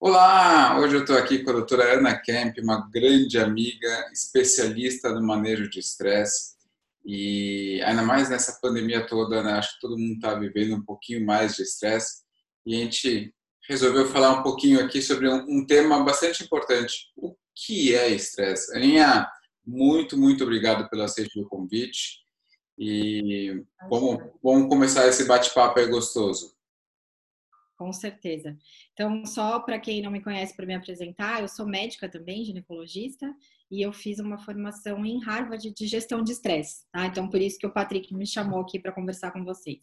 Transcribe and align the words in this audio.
Olá, 0.00 0.78
hoje 0.80 0.96
eu 0.96 1.00
estou 1.00 1.16
aqui 1.16 1.38
com 1.38 1.50
a 1.50 1.54
doutora 1.54 1.94
Ana 1.94 2.14
Kemp, 2.14 2.58
uma 2.58 2.88
grande 2.90 3.38
amiga, 3.38 4.10
especialista 4.12 5.08
no 5.08 5.26
manejo 5.26 5.70
de 5.70 5.78
estresse. 5.78 6.54
E 7.06 7.80
ainda 7.84 8.02
mais 8.02 8.28
nessa 8.28 8.58
pandemia 8.60 9.06
toda, 9.06 9.42
né? 9.42 9.52
acho 9.52 9.74
que 9.74 9.80
todo 9.80 9.98
mundo 9.98 10.14
está 10.14 10.34
vivendo 10.34 10.74
um 10.74 10.84
pouquinho 10.84 11.24
mais 11.24 11.56
de 11.56 11.62
estresse. 11.62 12.22
E 12.66 12.74
a 12.74 12.78
gente 12.78 13.34
resolveu 13.66 14.06
falar 14.08 14.40
um 14.40 14.42
pouquinho 14.42 14.84
aqui 14.84 15.00
sobre 15.00 15.28
um, 15.28 15.44
um 15.48 15.66
tema 15.66 16.02
bastante 16.04 16.44
importante. 16.44 17.10
O 17.16 17.34
que 17.54 17.94
é 17.94 18.08
estresse? 18.08 18.76
Aninha, 18.76 19.26
muito, 19.66 20.18
muito 20.18 20.44
obrigado 20.44 20.88
pelo 20.90 21.02
aceite 21.02 21.40
do 21.40 21.48
convite. 21.48 22.24
E 22.78 23.62
vamos, 23.88 24.22
vamos 24.42 24.68
começar 24.68 25.06
esse 25.06 25.24
bate-papo 25.24 25.78
aí 25.78 25.86
gostoso. 25.86 26.53
Com 27.84 27.92
certeza. 27.92 28.56
Então, 28.94 29.26
só 29.26 29.60
para 29.60 29.78
quem 29.78 30.00
não 30.00 30.10
me 30.10 30.22
conhece, 30.22 30.56
para 30.56 30.64
me 30.64 30.74
apresentar, 30.74 31.42
eu 31.42 31.48
sou 31.48 31.66
médica 31.66 32.08
também, 32.08 32.42
ginecologista, 32.42 33.30
e 33.70 33.82
eu 33.82 33.92
fiz 33.92 34.18
uma 34.18 34.38
formação 34.38 35.04
em 35.04 35.22
Harvard 35.22 35.70
de 35.70 35.86
gestão 35.86 36.24
de 36.24 36.32
estresse, 36.32 36.86
tá? 36.90 37.04
Então, 37.04 37.28
por 37.28 37.42
isso 37.42 37.58
que 37.58 37.66
o 37.66 37.72
Patrick 37.72 38.14
me 38.14 38.26
chamou 38.26 38.62
aqui 38.62 38.78
para 38.78 38.90
conversar 38.90 39.32
com 39.32 39.44
vocês. 39.44 39.82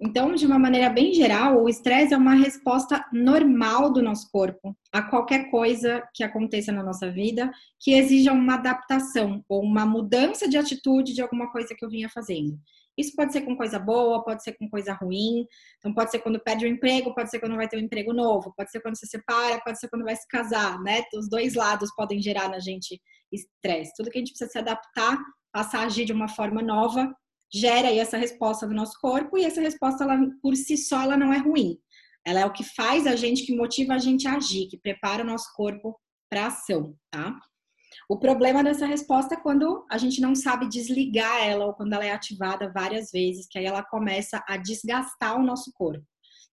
Então, 0.00 0.34
de 0.34 0.46
uma 0.46 0.58
maneira 0.58 0.88
bem 0.88 1.12
geral, 1.12 1.62
o 1.62 1.68
estresse 1.68 2.14
é 2.14 2.16
uma 2.16 2.34
resposta 2.34 3.04
normal 3.12 3.92
do 3.92 4.00
nosso 4.00 4.30
corpo 4.30 4.74
a 4.90 5.02
qualquer 5.02 5.50
coisa 5.50 6.02
que 6.14 6.24
aconteça 6.24 6.72
na 6.72 6.82
nossa 6.82 7.10
vida 7.12 7.52
que 7.78 7.92
exija 7.92 8.32
uma 8.32 8.54
adaptação 8.54 9.44
ou 9.46 9.62
uma 9.62 9.84
mudança 9.84 10.48
de 10.48 10.56
atitude 10.56 11.12
de 11.12 11.20
alguma 11.20 11.52
coisa 11.52 11.74
que 11.76 11.84
eu 11.84 11.90
vinha 11.90 12.08
fazendo. 12.08 12.58
Isso 12.96 13.14
pode 13.16 13.32
ser 13.32 13.42
com 13.42 13.56
coisa 13.56 13.78
boa, 13.78 14.22
pode 14.22 14.42
ser 14.42 14.52
com 14.52 14.68
coisa 14.68 14.92
ruim. 14.92 15.46
Então, 15.78 15.94
pode 15.94 16.10
ser 16.10 16.18
quando 16.18 16.40
perde 16.40 16.64
o 16.64 16.68
emprego, 16.68 17.14
pode 17.14 17.30
ser 17.30 17.40
quando 17.40 17.56
vai 17.56 17.68
ter 17.68 17.76
um 17.76 17.80
emprego 17.80 18.12
novo, 18.12 18.52
pode 18.56 18.70
ser 18.70 18.80
quando 18.80 18.98
se 18.98 19.06
separa, 19.06 19.60
pode 19.64 19.78
ser 19.78 19.88
quando 19.88 20.04
vai 20.04 20.16
se 20.16 20.26
casar, 20.28 20.78
né? 20.80 21.02
Os 21.14 21.28
dois 21.28 21.54
lados 21.54 21.90
podem 21.94 22.20
gerar 22.20 22.48
na 22.48 22.58
gente 22.58 23.00
estresse. 23.32 23.92
Tudo 23.96 24.10
que 24.10 24.18
a 24.18 24.20
gente 24.20 24.32
precisa 24.32 24.50
se 24.50 24.58
adaptar, 24.58 25.18
passar 25.52 25.80
a 25.80 25.84
agir 25.84 26.04
de 26.04 26.12
uma 26.12 26.28
forma 26.28 26.62
nova, 26.62 27.12
gera 27.52 27.88
aí 27.88 27.98
essa 27.98 28.16
resposta 28.16 28.66
do 28.66 28.74
nosso 28.74 28.98
corpo 29.00 29.36
e 29.36 29.44
essa 29.44 29.60
resposta, 29.60 30.04
ela, 30.04 30.18
por 30.40 30.56
si 30.56 30.76
só, 30.76 31.02
ela 31.02 31.16
não 31.16 31.32
é 31.32 31.38
ruim. 31.38 31.78
Ela 32.26 32.40
é 32.40 32.46
o 32.46 32.52
que 32.52 32.64
faz 32.64 33.06
a 33.06 33.16
gente, 33.16 33.44
que 33.44 33.54
motiva 33.54 33.94
a 33.94 33.98
gente 33.98 34.28
a 34.28 34.36
agir, 34.36 34.68
que 34.68 34.78
prepara 34.78 35.22
o 35.22 35.26
nosso 35.26 35.52
corpo 35.54 35.98
para 36.30 36.46
ação, 36.46 36.96
tá? 37.10 37.38
O 38.12 38.18
problema 38.18 38.62
dessa 38.62 38.84
resposta 38.84 39.32
é 39.32 39.40
quando 39.40 39.86
a 39.90 39.96
gente 39.96 40.20
não 40.20 40.34
sabe 40.34 40.68
desligar 40.68 41.48
ela 41.48 41.64
ou 41.64 41.72
quando 41.72 41.94
ela 41.94 42.04
é 42.04 42.10
ativada 42.10 42.70
várias 42.70 43.10
vezes, 43.10 43.46
que 43.48 43.58
aí 43.58 43.64
ela 43.64 43.82
começa 43.82 44.44
a 44.46 44.58
desgastar 44.58 45.40
o 45.40 45.42
nosso 45.42 45.72
corpo. 45.72 46.04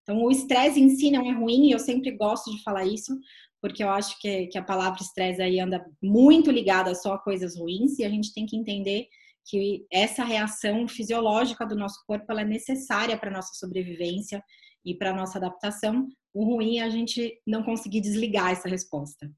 Então, 0.02 0.24
o 0.24 0.32
estresse 0.32 0.80
em 0.80 0.88
si 0.88 1.12
não 1.12 1.30
é 1.30 1.34
ruim, 1.34 1.68
e 1.68 1.72
eu 1.74 1.80
sempre 1.80 2.12
gosto 2.12 2.50
de 2.50 2.64
falar 2.64 2.86
isso, 2.86 3.14
porque 3.62 3.84
eu 3.84 3.90
acho 3.90 4.18
que, 4.22 4.48
que 4.48 4.58
a 4.58 4.64
palavra 4.64 5.02
estresse 5.02 5.42
aí 5.42 5.60
anda 5.60 5.86
muito 6.02 6.50
ligada 6.50 6.96
só 6.96 7.16
a 7.16 7.20
coisas 7.22 7.58
ruins, 7.58 8.00
e 8.00 8.06
a 8.06 8.10
gente 8.10 8.34
tem 8.34 8.46
que 8.46 8.56
entender 8.56 9.08
que 9.46 9.86
essa 9.92 10.24
reação 10.24 10.88
fisiológica 10.88 11.66
do 11.66 11.76
nosso 11.76 12.02
corpo 12.08 12.26
ela 12.30 12.40
é 12.40 12.46
necessária 12.46 13.18
para 13.18 13.32
a 13.32 13.34
nossa 13.34 13.54
sobrevivência 13.56 14.42
e 14.86 14.96
para 14.96 15.10
a 15.10 15.14
nossa 15.14 15.38
adaptação. 15.38 16.08
O 16.34 16.46
ruim 16.46 16.78
é 16.78 16.84
a 16.84 16.90
gente 16.90 17.38
não 17.46 17.64
conseguir 17.64 18.00
desligar 18.00 18.50
essa 18.50 18.70
resposta. 18.70 19.30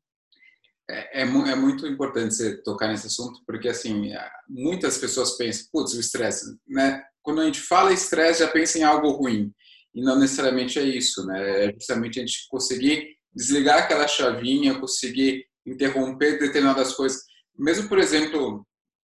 É, 0.92 1.22
é, 1.22 1.22
é, 1.22 1.56
muito 1.56 1.88
importante 1.88 2.36
você 2.36 2.62
tocar 2.62 2.90
nesse 2.90 3.08
assunto, 3.08 3.42
porque 3.48 3.70
assim, 3.70 4.12
muitas 4.48 4.98
pessoas 4.98 5.38
pensam, 5.38 5.68
putz, 5.72 5.94
o 5.94 6.00
estresse, 6.00 6.58
né? 6.68 7.02
Quando 7.24 7.40
a 7.40 7.46
gente 7.46 7.62
fala 7.62 7.94
estresse, 7.94 8.42
já 8.42 8.48
pensa 8.50 8.78
em 8.78 8.84
algo 8.84 9.10
ruim. 9.12 9.54
E 9.96 10.02
não 10.02 10.20
necessariamente 10.20 10.78
é 10.80 10.84
isso, 10.84 11.26
né? 11.26 11.66
É 11.66 11.74
justamente 11.74 12.20
a 12.20 12.26
gente 12.26 12.48
conseguir 12.50 13.16
desligar 13.34 13.80
aquela 13.80 14.08
chavinha, 14.08 14.80
conseguir 14.80 15.46
interromper 15.66 16.40
determinadas 16.40 16.94
coisas. 16.94 17.22
Mesmo, 17.58 17.88
por 17.88 17.98
exemplo, 17.98 18.66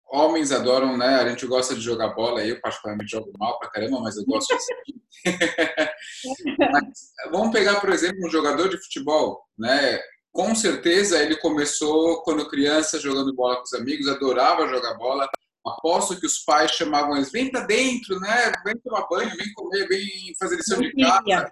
homens 0.09 0.53
adoram, 0.53 0.97
né? 0.97 1.16
A 1.16 1.28
gente 1.28 1.47
gosta 1.47 1.75
de 1.75 1.81
jogar 1.81 2.15
bola, 2.15 2.44
eu 2.44 2.60
particularmente 2.60 3.10
jogo 3.10 3.32
mal 3.38 3.59
pra 3.59 3.70
caramba, 3.70 4.00
mas 4.00 4.16
eu 4.16 4.25
gosto 4.25 4.54
mas, 6.72 6.84
Vamos 7.32 7.53
pegar, 7.53 7.81
por 7.81 7.91
exemplo, 7.91 8.26
um 8.26 8.31
jogador 8.31 8.69
de 8.69 8.78
futebol, 8.78 9.43
né? 9.59 9.99
Com 10.34 10.53
certeza 10.53 11.22
ele 11.22 11.37
começou 11.37 12.21
quando 12.25 12.49
criança 12.49 12.99
jogando 12.99 13.33
bola 13.33 13.56
com 13.56 13.62
os 13.62 13.72
amigos, 13.72 14.09
adorava 14.09 14.69
jogar 14.69 14.95
bola. 14.95 15.31
Aposto 15.65 16.19
que 16.19 16.27
os 16.27 16.41
pais 16.41 16.72
chamavam 16.72 17.17
eles, 17.17 17.31
vem 17.31 17.50
para 17.50 17.65
dentro, 17.65 18.19
né? 18.19 18.53
Vem 18.65 18.77
tomar 18.83 19.06
banho, 19.09 19.34
vem 19.37 19.53
comer, 19.55 19.87
vem 19.87 20.34
fazer 20.39 20.56
lição 20.56 20.81
de 20.81 20.93
casa. 20.93 21.50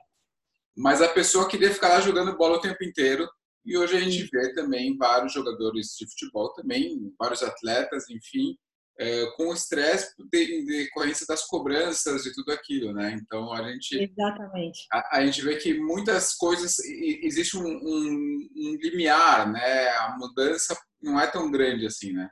Mas 0.77 1.01
a 1.01 1.09
pessoa 1.09 1.49
queria 1.49 1.73
ficar 1.73 1.91
lá 1.91 2.01
jogando 2.01 2.37
bola 2.37 2.57
o 2.57 2.61
tempo 2.61 2.83
inteiro. 2.83 3.27
E 3.65 3.79
hoje 3.79 3.97
a 3.97 4.01
gente 4.01 4.29
vê 4.33 4.53
também 4.53 4.97
vários 4.97 5.33
jogadores 5.33 5.95
de 5.97 6.05
futebol 6.11 6.53
também, 6.53 7.15
vários 7.17 7.43
atletas, 7.43 8.11
enfim, 8.11 8.57
é, 8.99 9.27
com 9.37 9.53
estresse 9.53 10.15
em 10.35 10.65
decorrência 10.65 11.27
das 11.27 11.47
cobranças 11.47 12.27
e 12.27 12.33
tudo 12.33 12.53
aquilo, 12.53 12.93
né? 12.93 13.19
Então 13.21 13.53
a 13.53 13.71
gente 13.71 13.99
exatamente 13.99 14.87
a, 14.93 15.19
a 15.19 15.25
gente 15.25 15.43
vê 15.43 15.57
que 15.57 15.79
muitas 15.81 16.35
coisas 16.35 16.79
existe 16.79 17.57
um, 17.57 17.67
um, 17.67 18.49
um, 18.57 18.77
limiar, 18.81 19.51
né? 19.51 19.89
A 19.89 20.17
mudança 20.19 20.77
não 21.03 21.19
é 21.19 21.27
tão 21.27 21.51
grande 21.51 21.87
assim, 21.87 22.13
né? 22.13 22.29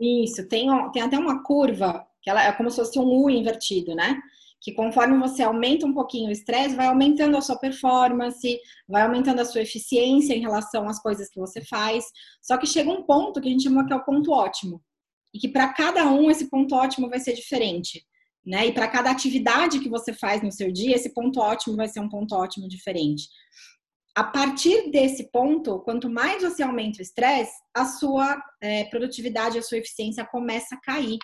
Isso 0.00 0.46
tem 0.48 0.68
tem 0.92 1.02
até 1.02 1.18
uma 1.18 1.42
curva 1.42 2.06
que 2.22 2.30
ela 2.30 2.44
é 2.44 2.52
como 2.52 2.70
se 2.70 2.76
fosse 2.76 2.98
um 2.98 3.04
U 3.04 3.28
invertido, 3.28 3.94
né? 3.94 4.20
Que 4.60 4.72
conforme 4.72 5.18
você 5.18 5.42
aumenta 5.42 5.86
um 5.86 5.94
pouquinho 5.94 6.28
o 6.28 6.32
estresse, 6.32 6.74
vai 6.74 6.86
aumentando 6.86 7.36
a 7.36 7.40
sua 7.40 7.58
performance, 7.58 8.58
vai 8.88 9.02
aumentando 9.02 9.40
a 9.40 9.44
sua 9.44 9.62
eficiência 9.62 10.34
em 10.34 10.40
relação 10.40 10.88
às 10.88 11.00
coisas 11.00 11.28
que 11.28 11.38
você 11.38 11.64
faz. 11.64 12.04
Só 12.42 12.56
que 12.56 12.66
chega 12.66 12.90
um 12.90 13.04
ponto 13.04 13.40
que 13.40 13.48
a 13.48 13.50
gente 13.50 13.62
chama 13.62 13.86
que 13.86 13.92
é 13.92 13.96
o 13.96 14.04
ponto 14.04 14.32
ótimo 14.32 14.82
e 15.32 15.38
que 15.38 15.48
para 15.48 15.72
cada 15.72 16.10
um 16.10 16.30
esse 16.30 16.48
ponto 16.48 16.74
ótimo 16.74 17.08
vai 17.08 17.20
ser 17.20 17.34
diferente. 17.34 18.04
Né? 18.44 18.68
E 18.68 18.72
para 18.72 18.88
cada 18.88 19.10
atividade 19.10 19.80
que 19.80 19.88
você 19.88 20.12
faz 20.12 20.42
no 20.42 20.50
seu 20.50 20.72
dia, 20.72 20.96
esse 20.96 21.12
ponto 21.12 21.40
ótimo 21.40 21.76
vai 21.76 21.88
ser 21.88 22.00
um 22.00 22.08
ponto 22.08 22.34
ótimo 22.34 22.68
diferente. 22.68 23.28
A 24.14 24.24
partir 24.24 24.90
desse 24.90 25.30
ponto, 25.30 25.80
quanto 25.80 26.10
mais 26.10 26.42
você 26.42 26.62
aumenta 26.62 26.98
o 26.98 27.02
estresse, 27.02 27.52
a 27.74 27.84
sua 27.84 28.42
é, 28.60 28.84
produtividade, 28.84 29.58
a 29.58 29.62
sua 29.62 29.78
eficiência 29.78 30.24
começa 30.24 30.74
a 30.74 30.80
cair. 30.80 31.18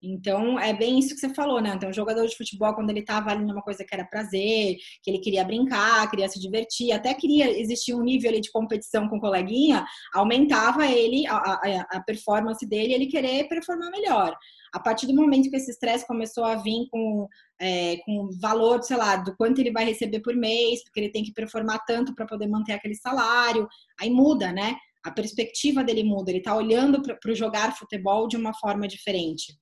Então, 0.00 0.58
é 0.60 0.72
bem 0.72 0.98
isso 0.98 1.12
que 1.14 1.20
você 1.20 1.34
falou, 1.34 1.60
né? 1.60 1.72
Então, 1.74 1.90
o 1.90 1.92
jogador 1.92 2.24
de 2.24 2.36
futebol, 2.36 2.72
quando 2.72 2.90
ele 2.90 3.00
estava 3.00 3.30
ali 3.30 3.44
numa 3.44 3.62
coisa 3.62 3.84
que 3.84 3.92
era 3.92 4.04
prazer, 4.04 4.76
que 5.02 5.10
ele 5.10 5.18
queria 5.18 5.44
brincar, 5.44 6.08
queria 6.08 6.28
se 6.28 6.40
divertir, 6.40 6.92
até 6.92 7.12
queria 7.14 7.58
existir 7.58 7.94
um 7.94 8.02
nível 8.02 8.30
ali 8.30 8.40
de 8.40 8.52
competição 8.52 9.08
com 9.08 9.16
o 9.16 9.20
coleguinha, 9.20 9.84
aumentava 10.14 10.86
ele, 10.86 11.26
a, 11.26 11.34
a, 11.34 11.86
a 11.96 12.00
performance 12.02 12.64
dele, 12.64 12.94
ele 12.94 13.06
querer 13.06 13.48
performar 13.48 13.90
melhor. 13.90 14.36
A 14.72 14.78
partir 14.78 15.06
do 15.06 15.14
momento 15.14 15.50
que 15.50 15.56
esse 15.56 15.70
estresse 15.70 16.06
começou 16.06 16.44
a 16.44 16.54
vir 16.54 16.86
com, 16.90 17.26
é, 17.60 17.96
com 18.04 18.28
valor, 18.40 18.82
sei 18.84 18.96
lá, 18.96 19.16
do 19.16 19.34
quanto 19.36 19.60
ele 19.60 19.72
vai 19.72 19.84
receber 19.84 20.20
por 20.20 20.36
mês, 20.36 20.84
porque 20.84 21.00
ele 21.00 21.10
tem 21.10 21.24
que 21.24 21.32
performar 21.32 21.84
tanto 21.86 22.14
para 22.14 22.26
poder 22.26 22.46
manter 22.46 22.72
aquele 22.72 22.94
salário, 22.94 23.66
aí 24.00 24.10
muda, 24.10 24.52
né? 24.52 24.76
A 25.04 25.10
perspectiva 25.10 25.82
dele 25.82 26.04
muda, 26.04 26.30
ele 26.30 26.38
está 26.38 26.54
olhando 26.54 27.02
para 27.02 27.32
o 27.32 27.34
jogar 27.34 27.76
futebol 27.76 28.28
de 28.28 28.36
uma 28.36 28.52
forma 28.54 28.86
diferente. 28.86 29.54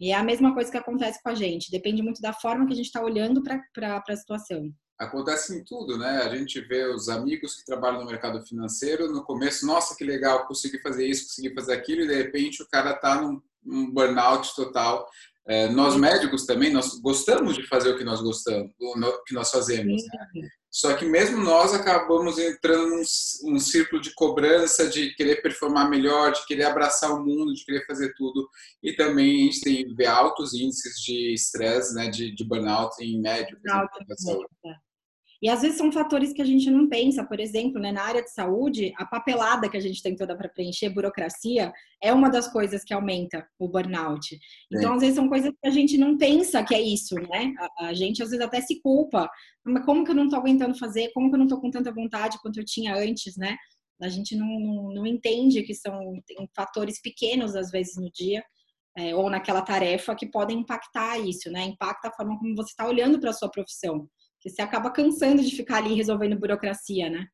E 0.00 0.10
é 0.10 0.14
a 0.14 0.24
mesma 0.24 0.52
coisa 0.52 0.70
que 0.70 0.76
acontece 0.76 1.22
com 1.22 1.28
a 1.28 1.34
gente, 1.34 1.70
depende 1.70 2.02
muito 2.02 2.20
da 2.20 2.32
forma 2.32 2.66
que 2.66 2.72
a 2.72 2.76
gente 2.76 2.86
está 2.86 3.02
olhando 3.02 3.42
para 3.42 4.02
a 4.08 4.16
situação. 4.16 4.72
Acontece 4.98 5.56
em 5.56 5.64
tudo, 5.64 5.98
né? 5.98 6.22
A 6.22 6.34
gente 6.34 6.60
vê 6.60 6.84
os 6.86 7.08
amigos 7.08 7.56
que 7.56 7.64
trabalham 7.64 8.00
no 8.00 8.06
mercado 8.06 8.44
financeiro, 8.46 9.10
no 9.10 9.24
começo, 9.24 9.66
nossa, 9.66 9.96
que 9.96 10.04
legal, 10.04 10.46
consegui 10.46 10.80
fazer 10.80 11.06
isso, 11.06 11.26
consegui 11.26 11.52
fazer 11.52 11.72
aquilo, 11.72 12.02
e 12.02 12.06
de 12.06 12.14
repente 12.14 12.62
o 12.62 12.68
cara 12.68 12.92
está 12.92 13.20
num, 13.20 13.40
num 13.62 13.90
burnout 13.90 14.54
total. 14.54 15.08
É, 15.46 15.68
nós 15.68 15.94
médicos 15.96 16.46
também, 16.46 16.72
nós 16.72 16.98
gostamos 17.00 17.54
de 17.54 17.66
fazer 17.66 17.90
o 17.90 17.98
que 17.98 18.04
nós 18.04 18.22
gostamos, 18.22 18.70
o 18.80 19.24
que 19.24 19.34
nós 19.34 19.50
fazemos. 19.50 20.02
Né? 20.02 20.48
Só 20.70 20.94
que 20.94 21.04
mesmo 21.04 21.36
nós 21.36 21.74
acabamos 21.74 22.38
entrando 22.38 22.88
num 22.88 23.02
um 23.52 23.58
círculo 23.60 24.00
de 24.00 24.12
cobrança, 24.14 24.88
de 24.88 25.14
querer 25.14 25.42
performar 25.42 25.88
melhor, 25.88 26.32
de 26.32 26.44
querer 26.46 26.64
abraçar 26.64 27.12
o 27.12 27.24
mundo, 27.24 27.54
de 27.54 27.64
querer 27.64 27.86
fazer 27.86 28.12
tudo. 28.14 28.48
E 28.82 28.92
também 28.94 29.42
a 29.42 29.44
gente 29.44 29.60
tem 29.60 29.94
vê 29.94 30.06
altos 30.06 30.54
índices 30.54 30.94
de 31.00 31.34
estresse, 31.34 31.94
né, 31.94 32.08
de, 32.08 32.34
de 32.34 32.44
burnout 32.44 32.96
em 33.00 33.20
médicos. 33.20 33.62
Né, 33.62 33.86
e 35.44 35.48
às 35.50 35.60
vezes 35.60 35.76
são 35.76 35.92
fatores 35.92 36.32
que 36.32 36.40
a 36.40 36.44
gente 36.44 36.70
não 36.70 36.88
pensa, 36.88 37.22
por 37.22 37.38
exemplo, 37.38 37.78
né, 37.78 37.92
na 37.92 38.02
área 38.02 38.22
de 38.22 38.32
saúde, 38.32 38.94
a 38.96 39.04
papelada 39.04 39.68
que 39.68 39.76
a 39.76 39.80
gente 39.80 40.02
tem 40.02 40.16
toda 40.16 40.34
para 40.34 40.48
preencher, 40.48 40.88
burocracia, 40.88 41.70
é 42.02 42.14
uma 42.14 42.30
das 42.30 42.50
coisas 42.50 42.82
que 42.82 42.94
aumenta 42.94 43.46
o 43.58 43.68
burnout. 43.68 44.38
Então, 44.72 44.92
é. 44.92 44.94
às 44.94 45.02
vezes 45.02 45.16
são 45.16 45.28
coisas 45.28 45.50
que 45.50 45.68
a 45.68 45.70
gente 45.70 45.98
não 45.98 46.16
pensa 46.16 46.64
que 46.64 46.74
é 46.74 46.80
isso, 46.80 47.14
né? 47.16 47.52
A, 47.78 47.88
a 47.88 47.92
gente 47.92 48.22
às 48.22 48.30
vezes 48.30 48.42
até 48.42 48.58
se 48.62 48.80
culpa. 48.80 49.28
Mas 49.62 49.84
como 49.84 50.02
que 50.02 50.12
eu 50.12 50.14
não 50.14 50.24
estou 50.24 50.38
aguentando 50.38 50.78
fazer? 50.78 51.12
Como 51.12 51.28
que 51.28 51.34
eu 51.34 51.38
não 51.38 51.44
estou 51.44 51.60
com 51.60 51.70
tanta 51.70 51.92
vontade 51.92 52.38
quanto 52.40 52.58
eu 52.58 52.64
tinha 52.64 52.96
antes, 52.96 53.36
né? 53.36 53.54
A 54.00 54.08
gente 54.08 54.34
não, 54.34 54.48
não, 54.58 54.94
não 54.94 55.06
entende 55.06 55.62
que 55.62 55.74
são 55.74 56.22
fatores 56.56 57.02
pequenos, 57.02 57.54
às 57.54 57.70
vezes, 57.70 57.96
no 57.98 58.10
dia. 58.10 58.42
É, 58.96 59.14
ou 59.14 59.28
naquela 59.28 59.60
tarefa 59.60 60.14
que 60.14 60.24
podem 60.24 60.60
impactar 60.60 61.18
isso, 61.18 61.50
né? 61.50 61.64
Impacta 61.64 62.08
a 62.08 62.12
forma 62.12 62.38
como 62.38 62.56
você 62.56 62.70
está 62.70 62.88
olhando 62.88 63.20
para 63.20 63.28
a 63.28 63.34
sua 63.34 63.50
profissão 63.50 64.08
que 64.44 64.50
você 64.50 64.60
acaba 64.60 64.90
cansando 64.90 65.42
de 65.42 65.56
ficar 65.56 65.78
ali 65.78 65.94
resolvendo 65.94 66.38
burocracia, 66.38 67.08
né? 67.08 67.26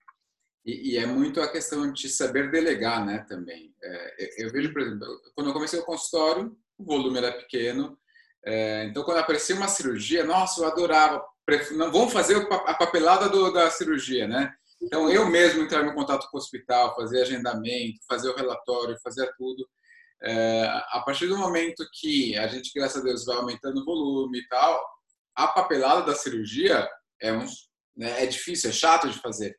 E, 0.65 0.93
e, 0.93 0.97
é 0.97 1.05
muito 1.07 1.41
a 1.41 1.51
questão 1.51 1.93
de 1.93 2.09
saber 2.09 2.53
delegar, 2.53 3.05
né, 3.05 3.27
também. 3.29 3.75
É, 3.83 4.45
eu 4.45 4.53
vejo, 4.53 4.73
por 4.73 4.83
exemplo, 4.83 5.21
quando 5.35 5.49
eu 5.49 5.53
comecei 5.53 5.81
o 5.81 5.85
consultório, 5.85 6.57
o 6.79 6.85
volume 6.85 7.19
era 7.19 7.33
pequeno, 7.33 7.99
é, 8.45 8.85
então 8.85 9.03
quando 9.03 9.19
aparecia 9.19 9.57
uma 9.57 9.67
cirurgia, 9.67 10.25
nossa, 10.25 10.61
eu 10.61 10.69
adorava. 10.69 11.25
Não, 11.73 11.91
vamos 11.91 12.13
fazer 12.13 12.37
a 12.37 12.75
papelada 12.75 13.29
do, 13.29 13.53
da 13.53 13.69
cirurgia, 13.71 14.29
né? 14.29 14.55
Então 14.81 15.11
eu 15.11 15.27
mesmo 15.27 15.63
entrar 15.63 15.85
em 15.85 15.95
contato 15.95 16.29
com 16.31 16.37
o 16.37 16.41
hospital, 16.41 16.95
fazer 16.95 17.23
agendamento, 17.23 17.99
fazer 18.09 18.31
o 18.31 18.37
relatório, 18.37 18.97
fazer 19.03 19.29
tudo. 19.37 19.69
É, 20.23 20.65
a 20.91 21.03
partir 21.05 21.27
do 21.27 21.37
momento 21.37 21.85
que 21.93 22.37
a 22.37 22.47
gente, 22.47 22.71
graças 22.73 23.01
a 23.01 23.05
Deus, 23.05 23.25
vai 23.25 23.37
aumentando 23.37 23.81
o 23.81 23.85
volume 23.85 24.39
e 24.39 24.49
tal, 24.49 24.81
a 25.35 25.49
papelada 25.49 26.03
da 26.03 26.15
cirurgia 26.15 26.89
é, 27.23 27.33
um, 27.33 27.45
né, 27.97 28.23
é 28.23 28.27
difícil, 28.27 28.71
é 28.71 28.73
chato 28.73 29.09
de 29.09 29.19
fazer. 29.19 29.57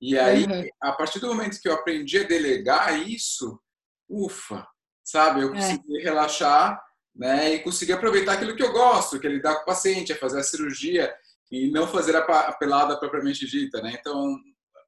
E 0.00 0.18
aí, 0.18 0.44
uhum. 0.44 0.66
a 0.82 0.92
partir 0.92 1.18
do 1.18 1.26
momento 1.26 1.60
que 1.60 1.68
eu 1.68 1.74
aprendi 1.74 2.18
a 2.18 2.26
delegar 2.26 3.06
isso, 3.06 3.60
ufa, 4.08 4.66
sabe? 5.04 5.42
Eu 5.42 5.54
é. 5.54 5.56
consegui 5.56 6.00
é. 6.00 6.02
relaxar 6.02 6.80
né, 7.14 7.54
e 7.54 7.58
conseguir 7.60 7.92
aproveitar 7.92 8.34
aquilo 8.34 8.56
que 8.56 8.62
eu 8.62 8.72
gosto, 8.72 9.18
que 9.20 9.26
é 9.26 9.30
lidar 9.30 9.56
com 9.56 9.62
o 9.62 9.66
paciente, 9.66 10.12
é 10.12 10.14
fazer 10.14 10.40
a 10.40 10.44
cirurgia 10.44 11.14
e 11.50 11.70
não 11.70 11.86
fazer 11.86 12.16
a 12.16 12.52
pelada 12.52 12.98
propriamente 12.98 13.46
dita, 13.46 13.82
né? 13.82 13.96
Então, 13.98 14.38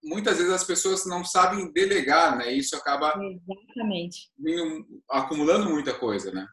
muitas 0.03 0.39
vezes 0.39 0.53
as 0.53 0.65
pessoas 0.65 1.05
não 1.07 1.25
sabem 1.25 1.73
delegar, 1.73 2.39
né? 2.39 2.55
E 2.55 2.59
isso 2.59 2.77
acaba 2.77 3.15
Exatamente. 3.21 4.31
acumulando 5.11 5.71
muita 5.71 5.93
coisa, 5.93 6.33
né? 6.33 6.47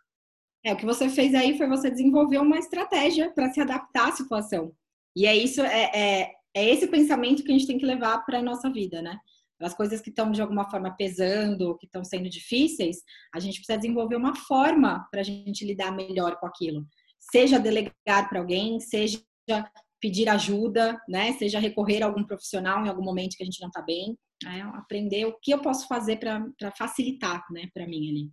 É, 0.66 0.74
o 0.74 0.78
que 0.78 0.86
você 0.86 1.08
fez 1.08 1.34
aí 1.34 1.58
foi 1.58 1.68
você 1.68 1.90
desenvolver 1.90 2.40
uma 2.40 2.58
estratégia 2.58 3.32
para 3.32 3.50
se 3.52 3.62
adaptar 3.62 4.10
à 4.10 4.12
situação. 4.12 4.74
E 5.16 5.26
é 5.26 5.36
isso, 5.36 5.62
é, 5.62 5.92
é, 5.94 6.32
é 6.54 6.70
esse 6.70 6.88
pensamento 6.88 7.44
que 7.44 7.52
a 7.52 7.54
gente 7.54 7.68
tem 7.68 7.78
que 7.78 7.86
levar 7.86 8.20
para 8.26 8.40
a 8.40 8.44
nossa 8.44 8.70
vida, 8.70 9.02
né? 9.02 9.18
As 9.62 9.74
coisas 9.74 10.00
que 10.00 10.10
estão 10.10 10.32
de 10.32 10.42
alguma 10.42 10.70
forma 10.70 10.96
pesando, 10.96 11.78
que 11.78 11.86
estão 11.86 12.04
sendo 12.04 12.30
difíceis, 12.30 12.98
a 13.34 13.40
gente 13.40 13.58
precisa 13.58 13.78
desenvolver 13.78 14.16
uma 14.16 14.34
forma 14.36 15.06
para 15.12 15.20
a 15.20 15.24
gente 15.24 15.66
lidar 15.66 15.92
melhor 15.92 16.38
com 16.40 16.48
aquilo. 16.48 16.86
Seja 17.20 17.60
delegar 17.60 18.30
para 18.30 18.40
alguém, 18.40 18.80
seja 18.80 19.22
pedir 20.00 20.30
ajuda, 20.30 20.98
né? 21.10 21.34
Seja 21.34 21.60
recorrer 21.60 22.02
a 22.02 22.06
algum 22.06 22.24
profissional 22.24 22.86
em 22.86 22.90
algum 22.90 23.04
momento 23.04 23.36
que 23.36 23.44
a 23.44 23.46
gente 23.46 23.60
não 23.60 23.68
está 23.68 23.82
bem. 23.82 24.18
Né? 24.44 24.62
Aprender 24.76 25.26
o 25.26 25.38
que 25.40 25.52
eu 25.52 25.62
posso 25.62 25.88
fazer 25.88 26.18
para 26.18 26.72
facilitar, 26.78 27.46
né, 27.52 27.70
para 27.74 27.86
mim 27.86 28.10
ali. 28.10 28.32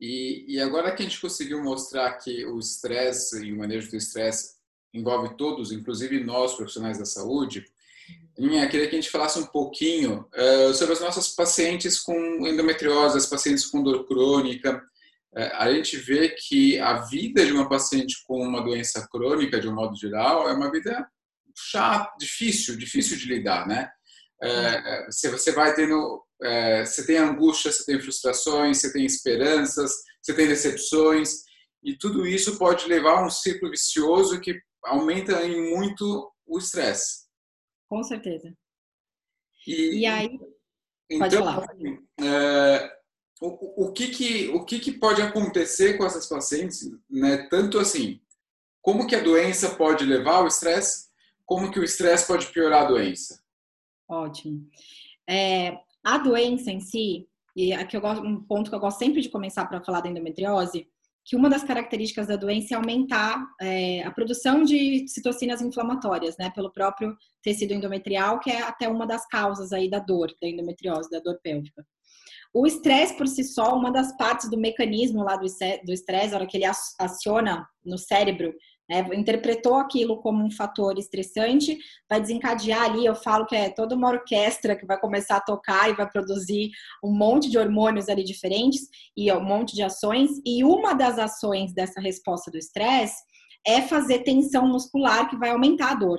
E, 0.00 0.54
e, 0.54 0.60
agora 0.60 0.94
que 0.94 1.02
a 1.02 1.04
gente 1.04 1.20
conseguiu 1.20 1.62
mostrar 1.62 2.14
que 2.14 2.46
o 2.46 2.58
estresse 2.58 3.44
e 3.44 3.52
o 3.52 3.58
manejo 3.58 3.90
do 3.90 3.96
estresse 3.96 4.59
envolve 4.92 5.36
todos, 5.36 5.72
inclusive 5.72 6.22
nós, 6.22 6.54
profissionais 6.54 6.98
da 6.98 7.04
saúde, 7.04 7.64
eu 8.38 8.68
queria 8.68 8.88
que 8.88 8.96
a 8.96 9.00
gente 9.00 9.10
falasse 9.10 9.38
um 9.38 9.46
pouquinho 9.46 10.26
uh, 10.34 10.72
sobre 10.72 10.94
as 10.94 11.00
nossas 11.00 11.28
pacientes 11.28 12.00
com 12.00 12.16
endometriose, 12.46 13.18
as 13.18 13.26
pacientes 13.26 13.66
com 13.66 13.82
dor 13.82 14.06
crônica. 14.06 14.82
Uh, 15.36 15.54
a 15.56 15.72
gente 15.72 15.98
vê 15.98 16.30
que 16.30 16.78
a 16.78 17.02
vida 17.02 17.44
de 17.44 17.52
uma 17.52 17.68
paciente 17.68 18.24
com 18.26 18.42
uma 18.42 18.62
doença 18.62 19.06
crônica, 19.08 19.60
de 19.60 19.68
um 19.68 19.74
modo 19.74 19.94
geral, 19.94 20.48
é 20.48 20.54
uma 20.54 20.70
vida 20.70 21.06
chata, 21.54 22.10
difícil, 22.18 22.78
difícil 22.78 23.18
de 23.18 23.26
lidar, 23.26 23.68
né? 23.68 23.90
Uh, 24.42 25.12
você 25.30 25.52
vai 25.52 25.74
tendo, 25.74 26.24
você 26.82 27.04
tem 27.04 27.18
angústia, 27.18 27.70
você 27.70 27.84
tem 27.84 28.00
frustrações, 28.00 28.78
você 28.78 28.90
tem 28.90 29.04
esperanças, 29.04 29.92
você 30.22 30.32
tem 30.32 30.48
decepções, 30.48 31.42
e 31.82 31.94
tudo 31.94 32.26
isso 32.26 32.56
pode 32.56 32.86
levar 32.86 33.18
a 33.18 33.26
um 33.26 33.30
ciclo 33.30 33.70
vicioso 33.70 34.40
que 34.40 34.58
aumenta 34.84 35.44
em 35.46 35.74
muito 35.74 36.32
o 36.46 36.58
estresse. 36.58 37.26
Com 37.88 38.02
certeza. 38.02 38.52
E, 39.66 40.00
e 40.00 40.06
aí. 40.06 40.38
Então, 41.10 41.18
pode 41.18 41.36
falar. 41.36 41.66
É, 42.20 43.00
o, 43.40 43.86
o, 43.86 43.92
que, 43.92 44.08
que, 44.08 44.48
o 44.48 44.64
que, 44.64 44.78
que 44.78 44.92
pode 44.92 45.22
acontecer 45.22 45.96
com 45.96 46.04
essas 46.04 46.28
pacientes, 46.28 46.90
né? 47.08 47.48
Tanto 47.48 47.78
assim, 47.78 48.20
como 48.80 49.06
que 49.06 49.14
a 49.14 49.22
doença 49.22 49.74
pode 49.74 50.04
levar 50.04 50.36
ao 50.36 50.46
estresse, 50.46 51.08
como 51.44 51.70
que 51.70 51.80
o 51.80 51.84
estresse 51.84 52.26
pode 52.26 52.46
piorar 52.46 52.84
a 52.84 52.88
doença? 52.88 53.42
Ótimo. 54.08 54.68
É, 55.28 55.78
a 56.04 56.18
doença 56.18 56.70
em 56.70 56.80
si, 56.80 57.28
e 57.54 57.72
aqui 57.72 57.96
eu 57.96 58.00
gosto, 58.00 58.24
um 58.24 58.42
ponto 58.42 58.70
que 58.70 58.76
eu 58.76 58.80
gosto 58.80 58.98
sempre 58.98 59.20
de 59.20 59.28
começar 59.28 59.66
para 59.66 59.82
falar 59.82 60.00
da 60.00 60.08
endometriose, 60.08 60.88
que 61.24 61.36
uma 61.36 61.48
das 61.48 61.62
características 61.62 62.26
da 62.26 62.36
doença 62.36 62.74
é 62.74 62.76
aumentar 62.76 63.44
é, 63.60 64.02
a 64.02 64.10
produção 64.10 64.62
de 64.64 65.06
citocinas 65.06 65.60
inflamatórias, 65.62 66.36
né, 66.38 66.50
pelo 66.50 66.72
próprio 66.72 67.14
tecido 67.42 67.72
endometrial, 67.72 68.40
que 68.40 68.50
é 68.50 68.62
até 68.62 68.88
uma 68.88 69.06
das 69.06 69.26
causas 69.26 69.72
aí 69.72 69.88
da 69.88 69.98
dor, 69.98 70.32
da 70.40 70.48
endometriose, 70.48 71.10
da 71.10 71.20
dor 71.20 71.38
pélvica. 71.42 71.84
O 72.52 72.66
estresse 72.66 73.16
por 73.16 73.28
si 73.28 73.44
só, 73.44 73.76
uma 73.76 73.92
das 73.92 74.16
partes 74.16 74.50
do 74.50 74.58
mecanismo 74.58 75.22
lá 75.22 75.36
do 75.36 75.46
estresse, 75.92 76.34
a 76.34 76.36
hora 76.36 76.46
que 76.46 76.56
ele 76.56 76.66
aciona 76.98 77.64
no 77.84 77.96
cérebro 77.96 78.52
né, 78.90 79.06
interpretou 79.14 79.76
aquilo 79.76 80.20
como 80.20 80.44
um 80.44 80.50
fator 80.50 80.98
estressante, 80.98 81.78
vai 82.08 82.20
desencadear 82.20 82.82
ali, 82.82 83.06
eu 83.06 83.14
falo 83.14 83.46
que 83.46 83.54
é 83.54 83.70
toda 83.70 83.94
uma 83.94 84.08
orquestra 84.08 84.74
que 84.74 84.84
vai 84.84 84.98
começar 84.98 85.36
a 85.36 85.40
tocar 85.40 85.88
e 85.88 85.94
vai 85.94 86.10
produzir 86.10 86.70
um 87.02 87.16
monte 87.16 87.48
de 87.48 87.56
hormônios 87.56 88.08
ali 88.08 88.24
diferentes 88.24 88.88
e 89.16 89.32
um 89.32 89.44
monte 89.44 89.76
de 89.76 89.82
ações, 89.84 90.30
e 90.44 90.64
uma 90.64 90.92
das 90.92 91.20
ações 91.20 91.72
dessa 91.72 92.00
resposta 92.00 92.50
do 92.50 92.58
estresse 92.58 93.22
é 93.64 93.80
fazer 93.80 94.24
tensão 94.24 94.66
muscular 94.66 95.30
que 95.30 95.36
vai 95.36 95.50
aumentar 95.50 95.92
a 95.92 95.94
dor. 95.94 96.18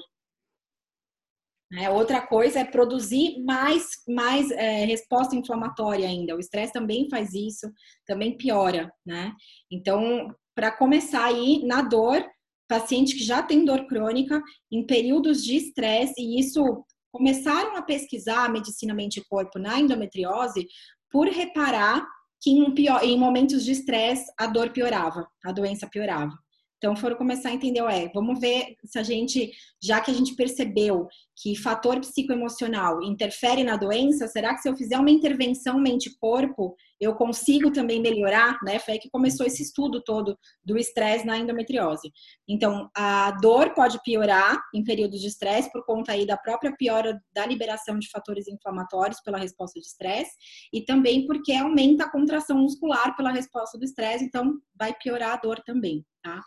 É, 1.73 1.89
outra 1.89 2.21
coisa 2.25 2.59
é 2.59 2.65
produzir 2.65 3.41
mais, 3.43 3.85
mais 4.07 4.49
é, 4.51 4.85
resposta 4.85 5.35
inflamatória 5.35 6.07
ainda. 6.07 6.35
O 6.35 6.39
estresse 6.39 6.71
também 6.71 7.09
faz 7.09 7.33
isso, 7.33 7.69
também 8.05 8.37
piora, 8.37 8.91
né? 9.05 9.33
Então, 9.71 10.33
para 10.53 10.69
começar 10.69 11.25
aí 11.25 11.65
na 11.65 11.81
dor, 11.81 12.25
paciente 12.71 13.15
que 13.15 13.23
já 13.23 13.43
tem 13.43 13.65
dor 13.65 13.85
crônica 13.85 14.41
em 14.71 14.85
períodos 14.85 15.43
de 15.43 15.57
estresse, 15.57 16.13
e 16.17 16.39
isso 16.39 16.85
começaram 17.11 17.75
a 17.75 17.81
pesquisar 17.81 18.45
a 18.45 18.49
medicina 18.49 18.93
mente-corpo 18.93 19.59
na 19.59 19.77
endometriose 19.77 20.65
por 21.11 21.27
reparar 21.27 22.07
que 22.41 22.49
em, 22.49 22.73
pior, 22.73 23.03
em 23.03 23.19
momentos 23.19 23.65
de 23.65 23.73
estresse 23.73 24.23
a 24.39 24.47
dor 24.47 24.69
piorava, 24.69 25.27
a 25.43 25.51
doença 25.51 25.85
piorava. 25.85 26.31
Então 26.77 26.95
foram 26.95 27.17
começar 27.17 27.49
a 27.49 27.53
entender, 27.53 27.81
ué, 27.81 28.09
vamos 28.13 28.39
ver 28.39 28.75
se 28.85 28.97
a 28.97 29.03
gente, 29.03 29.51
já 29.83 29.99
que 29.99 30.09
a 30.09 30.13
gente 30.13 30.33
percebeu 30.33 31.07
que 31.35 31.55
fator 31.55 31.99
psicoemocional 31.99 33.01
interfere 33.01 33.63
na 33.63 33.75
doença, 33.75 34.27
será 34.27 34.53
que 34.53 34.61
se 34.61 34.69
eu 34.69 34.75
fizer 34.75 34.97
uma 34.97 35.09
intervenção 35.09 35.79
mente-corpo, 35.79 36.75
eu 36.99 37.15
consigo 37.15 37.71
também 37.71 37.99
melhorar, 37.99 38.57
né? 38.63 38.77
Foi 38.79 38.93
aí 38.93 38.99
que 38.99 39.09
começou 39.09 39.45
esse 39.45 39.63
estudo 39.63 40.03
todo 40.03 40.37
do 40.63 40.77
estresse 40.77 41.25
na 41.25 41.37
endometriose. 41.37 42.11
Então, 42.47 42.89
a 42.95 43.31
dor 43.41 43.73
pode 43.73 43.99
piorar 44.03 44.61
em 44.73 44.83
períodos 44.83 45.19
de 45.19 45.27
estresse 45.27 45.71
por 45.71 45.83
conta 45.85 46.11
aí 46.11 46.25
da 46.25 46.37
própria 46.37 46.75
piora 46.75 47.19
da 47.33 47.45
liberação 47.45 47.97
de 47.97 48.09
fatores 48.09 48.47
inflamatórios 48.47 49.19
pela 49.21 49.39
resposta 49.39 49.79
de 49.79 49.87
estresse 49.87 50.31
e 50.71 50.81
também 50.81 51.25
porque 51.25 51.53
aumenta 51.53 52.05
a 52.05 52.11
contração 52.11 52.57
muscular 52.57 53.15
pela 53.15 53.31
resposta 53.31 53.77
do 53.77 53.85
estresse, 53.85 54.25
então 54.25 54.59
vai 54.75 54.93
piorar 54.93 55.33
a 55.33 55.37
dor 55.37 55.59
também, 55.65 56.05
tá? 56.21 56.39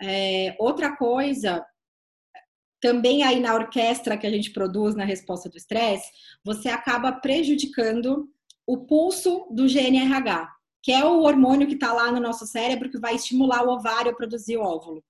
É, 0.00 0.56
outra 0.58 0.96
coisa, 0.96 1.64
também 2.80 3.22
aí 3.22 3.40
na 3.40 3.54
orquestra 3.54 4.16
que 4.16 4.26
a 4.26 4.30
gente 4.30 4.52
produz 4.52 4.94
na 4.94 5.04
resposta 5.04 5.48
do 5.48 5.56
estresse, 5.56 6.10
você 6.44 6.68
acaba 6.68 7.12
prejudicando 7.12 8.28
o 8.66 8.78
pulso 8.86 9.46
do 9.50 9.66
GNRH, 9.66 10.48
que 10.82 10.92
é 10.92 11.04
o 11.04 11.22
hormônio 11.22 11.66
que 11.66 11.74
está 11.74 11.92
lá 11.92 12.12
no 12.12 12.20
nosso 12.20 12.46
cérebro 12.46 12.90
que 12.90 12.98
vai 12.98 13.14
estimular 13.14 13.64
o 13.64 13.70
ovário 13.70 14.12
a 14.12 14.14
produzir 14.14 14.56
o 14.56 14.62
óvulo. 14.62 15.02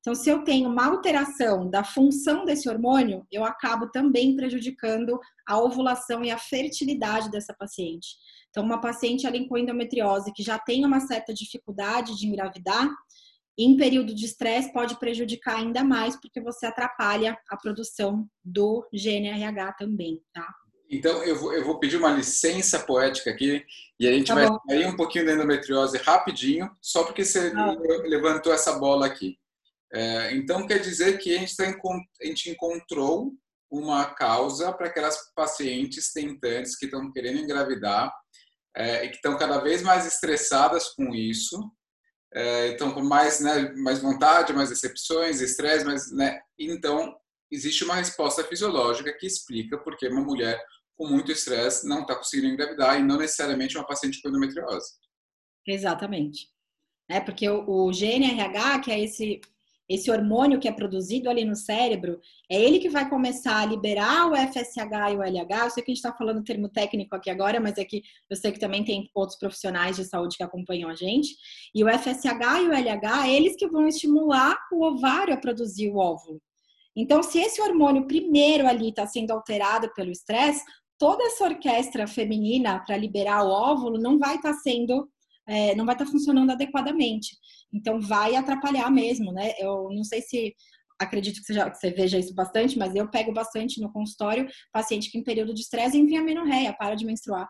Então, 0.00 0.14
se 0.14 0.30
eu 0.30 0.42
tenho 0.44 0.68
uma 0.68 0.86
alteração 0.86 1.68
da 1.68 1.84
função 1.84 2.44
desse 2.46 2.68
hormônio, 2.68 3.26
eu 3.30 3.44
acabo 3.44 3.90
também 3.90 4.34
prejudicando 4.34 5.20
a 5.46 5.60
ovulação 5.60 6.24
e 6.24 6.30
a 6.30 6.38
fertilidade 6.38 7.30
dessa 7.30 7.52
paciente. 7.52 8.16
Então, 8.48 8.64
uma 8.64 8.80
paciente 8.80 9.26
ali 9.26 9.46
com 9.46 9.58
endometriose 9.58 10.32
que 10.32 10.42
já 10.42 10.58
tem 10.58 10.84
uma 10.84 11.00
certa 11.00 11.34
dificuldade 11.34 12.18
de 12.18 12.26
engravidar, 12.26 12.88
em 13.64 13.76
período 13.76 14.14
de 14.14 14.24
estresse 14.24 14.72
pode 14.72 14.98
prejudicar 14.98 15.56
ainda 15.56 15.82
mais, 15.84 16.16
porque 16.20 16.40
você 16.40 16.66
atrapalha 16.66 17.36
a 17.48 17.56
produção 17.56 18.28
do 18.44 18.88
GNRH 18.92 19.72
também, 19.72 20.20
tá? 20.32 20.46
Então, 20.90 21.22
eu 21.22 21.36
vou, 21.36 21.52
eu 21.52 21.64
vou 21.64 21.78
pedir 21.78 21.96
uma 21.96 22.10
licença 22.10 22.80
poética 22.80 23.30
aqui 23.30 23.64
e 23.98 24.08
a 24.08 24.12
gente 24.12 24.26
tá 24.26 24.34
vai 24.34 24.48
sair 24.68 24.86
um 24.86 24.96
pouquinho 24.96 25.24
da 25.24 25.32
endometriose 25.34 25.96
rapidinho, 25.98 26.68
só 26.80 27.04
porque 27.04 27.24
você 27.24 27.52
ah. 27.54 27.76
levantou 28.04 28.52
essa 28.52 28.76
bola 28.78 29.06
aqui. 29.06 29.38
É, 29.92 30.34
então, 30.34 30.66
quer 30.66 30.78
dizer 30.78 31.18
que 31.18 31.34
a 31.34 31.38
gente, 31.38 31.56
tá, 31.56 31.64
a 31.64 32.26
gente 32.26 32.50
encontrou 32.50 33.32
uma 33.70 34.04
causa 34.06 34.72
para 34.72 34.88
aquelas 34.88 35.32
pacientes 35.34 36.12
tentantes 36.12 36.76
que 36.76 36.86
estão 36.86 37.10
querendo 37.12 37.38
engravidar 37.38 38.12
é, 38.76 39.04
e 39.04 39.10
que 39.10 39.16
estão 39.16 39.38
cada 39.38 39.58
vez 39.58 39.82
mais 39.82 40.06
estressadas 40.06 40.88
com 40.88 41.14
isso, 41.14 41.56
é, 42.32 42.68
então 42.68 42.92
com 42.92 43.02
mais, 43.02 43.40
né, 43.40 43.72
mais 43.76 44.00
vontade, 44.00 44.52
mais 44.52 44.68
decepções, 44.68 45.40
estresse, 45.40 45.84
mas, 45.84 46.12
né, 46.12 46.40
então 46.58 47.16
existe 47.50 47.84
uma 47.84 47.96
resposta 47.96 48.44
fisiológica 48.44 49.12
que 49.12 49.26
explica 49.26 49.76
por 49.78 49.96
que 49.96 50.08
uma 50.08 50.22
mulher 50.22 50.62
com 50.96 51.06
muito 51.06 51.32
estresse 51.32 51.88
não 51.88 52.02
está 52.02 52.14
conseguindo 52.14 52.52
engravidar 52.52 52.98
e 52.98 53.02
não 53.02 53.16
necessariamente 53.16 53.76
uma 53.76 53.86
paciente 53.86 54.20
com 54.20 54.28
endometriose. 54.28 54.92
Exatamente. 55.66 56.48
É 57.08 57.20
porque 57.20 57.48
o, 57.48 57.64
o 57.68 57.90
GNRH, 57.90 58.80
que 58.80 58.92
é 58.92 59.00
esse 59.00 59.40
esse 59.90 60.08
hormônio 60.08 60.60
que 60.60 60.68
é 60.68 60.72
produzido 60.72 61.28
ali 61.28 61.44
no 61.44 61.56
cérebro, 61.56 62.20
é 62.48 62.54
ele 62.54 62.78
que 62.78 62.88
vai 62.88 63.10
começar 63.10 63.60
a 63.60 63.66
liberar 63.66 64.30
o 64.30 64.36
FSH 64.36 65.12
e 65.12 65.16
o 65.16 65.22
LH. 65.22 65.64
Eu 65.64 65.70
sei 65.70 65.82
que 65.82 65.90
a 65.90 65.94
gente 65.94 66.04
está 66.04 66.12
falando 66.12 66.44
termo 66.44 66.68
técnico 66.68 67.16
aqui 67.16 67.28
agora, 67.28 67.58
mas 67.58 67.76
é 67.76 67.84
que 67.84 68.04
eu 68.30 68.36
sei 68.36 68.52
que 68.52 68.60
também 68.60 68.84
tem 68.84 69.10
outros 69.12 69.36
profissionais 69.36 69.96
de 69.96 70.04
saúde 70.04 70.36
que 70.36 70.44
acompanham 70.44 70.88
a 70.88 70.94
gente. 70.94 71.34
E 71.74 71.82
o 71.82 71.88
FSH 71.88 72.28
e 72.62 72.68
o 72.68 72.72
LH, 72.72 73.28
eles 73.28 73.56
que 73.56 73.66
vão 73.66 73.88
estimular 73.88 74.56
o 74.72 74.84
ovário 74.84 75.34
a 75.34 75.36
produzir 75.36 75.90
o 75.90 75.96
óvulo. 75.96 76.40
Então, 76.94 77.20
se 77.20 77.40
esse 77.40 77.60
hormônio 77.60 78.06
primeiro 78.06 78.68
ali 78.68 78.90
está 78.90 79.08
sendo 79.08 79.32
alterado 79.32 79.92
pelo 79.92 80.12
estresse, 80.12 80.62
toda 80.98 81.24
essa 81.24 81.44
orquestra 81.44 82.06
feminina 82.06 82.78
para 82.86 82.96
liberar 82.96 83.42
o 83.42 83.50
óvulo 83.50 83.98
não 83.98 84.20
vai 84.20 84.36
estar 84.36 84.52
tá 84.52 84.58
sendo, 84.58 85.08
é, 85.50 85.74
não 85.74 85.84
vai 85.84 85.96
estar 85.96 86.04
tá 86.04 86.10
funcionando 86.10 86.50
adequadamente. 86.50 87.36
Então 87.72 88.00
vai 88.00 88.36
atrapalhar 88.36 88.88
mesmo, 88.90 89.32
né? 89.32 89.52
Eu 89.58 89.88
não 89.90 90.04
sei 90.04 90.22
se 90.22 90.54
acredito 90.98 91.40
que 91.40 91.46
você, 91.46 91.54
já, 91.54 91.68
que 91.68 91.76
você 91.76 91.90
veja 91.90 92.18
isso 92.18 92.34
bastante, 92.34 92.78
mas 92.78 92.94
eu 92.94 93.10
pego 93.10 93.32
bastante 93.32 93.80
no 93.80 93.92
consultório 93.92 94.46
paciente 94.72 95.10
que 95.10 95.18
em 95.18 95.24
período 95.24 95.52
de 95.52 95.62
estresse 95.62 95.98
envia 95.98 96.22
menorreia, 96.22 96.72
para 96.72 96.94
de 96.94 97.04
menstruar. 97.04 97.48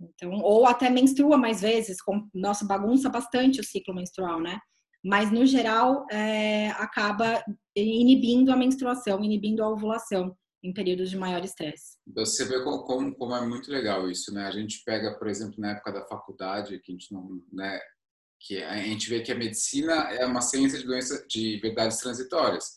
Então, 0.00 0.30
ou 0.42 0.64
até 0.64 0.88
menstrua 0.88 1.36
mais 1.36 1.60
vezes, 1.60 2.00
com, 2.00 2.28
nossa, 2.32 2.64
bagunça 2.64 3.10
bastante 3.10 3.60
o 3.60 3.64
ciclo 3.64 3.94
menstrual, 3.94 4.40
né? 4.40 4.58
Mas, 5.04 5.30
no 5.30 5.44
geral, 5.44 6.06
é, 6.10 6.70
acaba 6.70 7.42
inibindo 7.76 8.52
a 8.52 8.56
menstruação, 8.56 9.22
inibindo 9.22 9.62
a 9.62 9.68
ovulação 9.68 10.36
em 10.62 10.72
períodos 10.72 11.10
de 11.10 11.16
maior 11.16 11.44
estresse. 11.44 11.96
Você 12.14 12.44
vê 12.44 12.62
como, 12.62 13.14
como, 13.14 13.34
é 13.34 13.46
muito 13.46 13.70
legal 13.70 14.10
isso, 14.10 14.32
né? 14.32 14.46
A 14.46 14.50
gente 14.50 14.82
pega, 14.84 15.16
por 15.18 15.28
exemplo, 15.28 15.54
na 15.58 15.72
época 15.72 15.92
da 15.92 16.06
faculdade, 16.06 16.80
que 16.80 16.90
a 16.90 16.94
gente 16.94 17.12
não, 17.12 17.40
né, 17.52 17.80
que 18.40 18.62
a 18.62 18.76
gente 18.76 19.08
vê 19.08 19.20
que 19.20 19.32
a 19.32 19.36
medicina 19.36 19.94
é 20.12 20.24
uma 20.24 20.40
ciência 20.40 20.78
de 20.78 20.86
doenças 20.86 21.24
de 21.28 21.58
verdades 21.60 21.98
transitórias, 21.98 22.76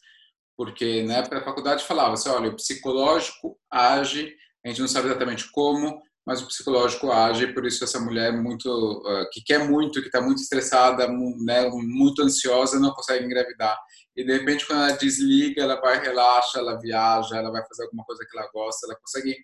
porque 0.58 1.04
na 1.04 1.18
época 1.18 1.40
da 1.40 1.46
faculdade 1.46 1.84
falava 1.84 2.14
assim, 2.14 2.30
olha, 2.30 2.50
o 2.50 2.56
psicológico 2.56 3.58
age, 3.72 4.36
a 4.66 4.70
gente 4.70 4.82
não 4.82 4.88
sabe 4.88 5.08
exatamente 5.08 5.52
como, 5.52 6.02
mas 6.26 6.42
o 6.42 6.48
psicológico 6.48 7.12
age, 7.12 7.54
por 7.54 7.66
isso 7.66 7.84
essa 7.84 8.00
mulher 8.00 8.32
muito 8.32 8.70
uh, 8.70 9.28
que 9.32 9.42
quer 9.44 9.68
muito, 9.68 10.02
que 10.02 10.08
está 10.08 10.22
muito 10.22 10.42
estressada, 10.42 11.08
né, 11.08 11.70
muito 11.70 12.22
ansiosa, 12.22 12.80
não 12.80 12.92
consegue 12.92 13.26
engravidar. 13.26 13.78
E 14.22 14.24
de 14.24 14.34
repente 14.34 14.66
quando 14.68 14.84
ela 14.84 14.98
desliga, 14.98 15.62
ela 15.62 15.82
vai 15.82 16.00
relaxa, 16.00 16.60
ela 16.60 16.80
viaja, 16.80 17.38
ela 17.38 17.52
vai 17.52 17.66
fazer 17.68 17.84
alguma 17.84 18.04
coisa 18.06 18.26
que 18.30 18.38
ela 18.38 18.50
gosta, 18.54 18.86
ela 18.86 19.00
consegue 19.00 19.36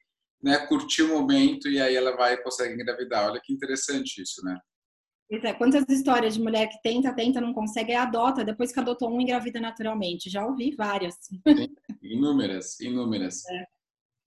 né, 0.42 0.58
curtir 0.68 1.02
o 1.02 1.10
momento 1.10 1.68
e 1.68 1.82
aí 1.82 1.96
ela 1.96 2.16
vai 2.16 2.38
consegue 2.38 2.76
engravidar. 2.76 3.30
Olha 3.30 3.42
que 3.44 3.52
interessante 3.52 4.22
isso, 4.22 4.44
né? 4.46 4.58
É, 5.30 5.54
quantas 5.54 5.84
histórias 5.90 6.36
de 6.36 6.42
mulher 6.42 6.70
que 6.70 6.82
tenta, 6.82 7.14
tenta, 7.14 7.42
não 7.42 7.54
consegue, 7.54 7.92
e 7.92 7.96
adota, 7.96 8.46
depois 8.46 8.72
que 8.72 8.80
adotou 8.80 9.10
um, 9.10 9.20
engravida 9.20 9.60
naturalmente. 9.60 10.30
Já 10.30 10.46
ouvi 10.46 10.74
várias. 10.74 11.16
Sim, 11.20 11.42
inúmeras, 12.02 12.80
inúmeras. 12.80 13.46
É. 13.50 13.66